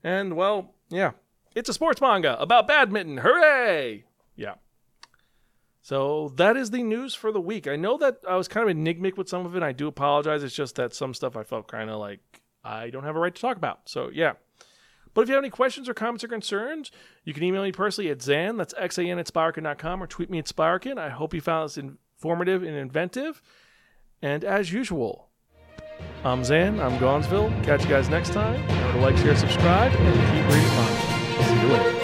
And, 0.02 0.36
well, 0.36 0.74
yeah, 0.88 1.12
it's 1.54 1.68
a 1.68 1.74
sports 1.74 2.00
manga 2.00 2.40
about 2.40 2.66
badminton. 2.66 3.18
Hooray! 3.18 4.04
Yeah. 4.34 4.54
So 5.84 6.32
that 6.36 6.56
is 6.56 6.70
the 6.70 6.82
news 6.82 7.14
for 7.14 7.30
the 7.30 7.42
week. 7.42 7.68
I 7.68 7.76
know 7.76 7.98
that 7.98 8.16
I 8.26 8.36
was 8.36 8.48
kind 8.48 8.64
of 8.64 8.70
enigmatic 8.70 9.18
with 9.18 9.28
some 9.28 9.44
of 9.44 9.54
it. 9.54 9.62
I 9.62 9.72
do 9.72 9.86
apologize. 9.86 10.42
It's 10.42 10.54
just 10.54 10.76
that 10.76 10.94
some 10.94 11.12
stuff 11.12 11.36
I 11.36 11.42
felt 11.42 11.68
kind 11.68 11.90
of 11.90 12.00
like 12.00 12.20
I 12.64 12.88
don't 12.88 13.04
have 13.04 13.16
a 13.16 13.18
right 13.18 13.34
to 13.34 13.40
talk 13.40 13.58
about. 13.58 13.80
So, 13.84 14.08
yeah. 14.10 14.32
But 15.12 15.20
if 15.20 15.28
you 15.28 15.34
have 15.34 15.44
any 15.44 15.50
questions 15.50 15.86
or 15.86 15.92
comments 15.92 16.24
or 16.24 16.28
concerns, 16.28 16.90
you 17.24 17.34
can 17.34 17.42
email 17.42 17.62
me 17.62 17.70
personally 17.70 18.10
at 18.10 18.20
Xan, 18.20 18.56
that's 18.56 18.72
X-A-N 18.78 19.18
at 19.18 19.26
Spiraken.com, 19.26 20.02
or 20.02 20.06
tweet 20.06 20.30
me 20.30 20.38
at 20.38 20.46
Spiraken. 20.46 20.96
I 20.96 21.10
hope 21.10 21.34
you 21.34 21.42
found 21.42 21.68
this 21.68 21.76
informative 21.76 22.62
and 22.62 22.74
inventive. 22.74 23.42
And 24.22 24.42
as 24.42 24.72
usual, 24.72 25.28
I'm 26.24 26.40
Xan, 26.40 26.82
I'm 26.82 26.98
Gonzville. 26.98 27.50
Catch 27.62 27.82
you 27.82 27.90
guys 27.90 28.08
next 28.08 28.30
time. 28.30 28.54
Remember 28.68 28.92
to 28.92 29.00
like, 29.00 29.16
share, 29.18 29.36
subscribe, 29.36 29.92
and 29.92 30.14
keep 30.32 30.46
reading. 30.50 31.46
See 31.46 31.60
you 31.60 31.72
later. 31.74 32.03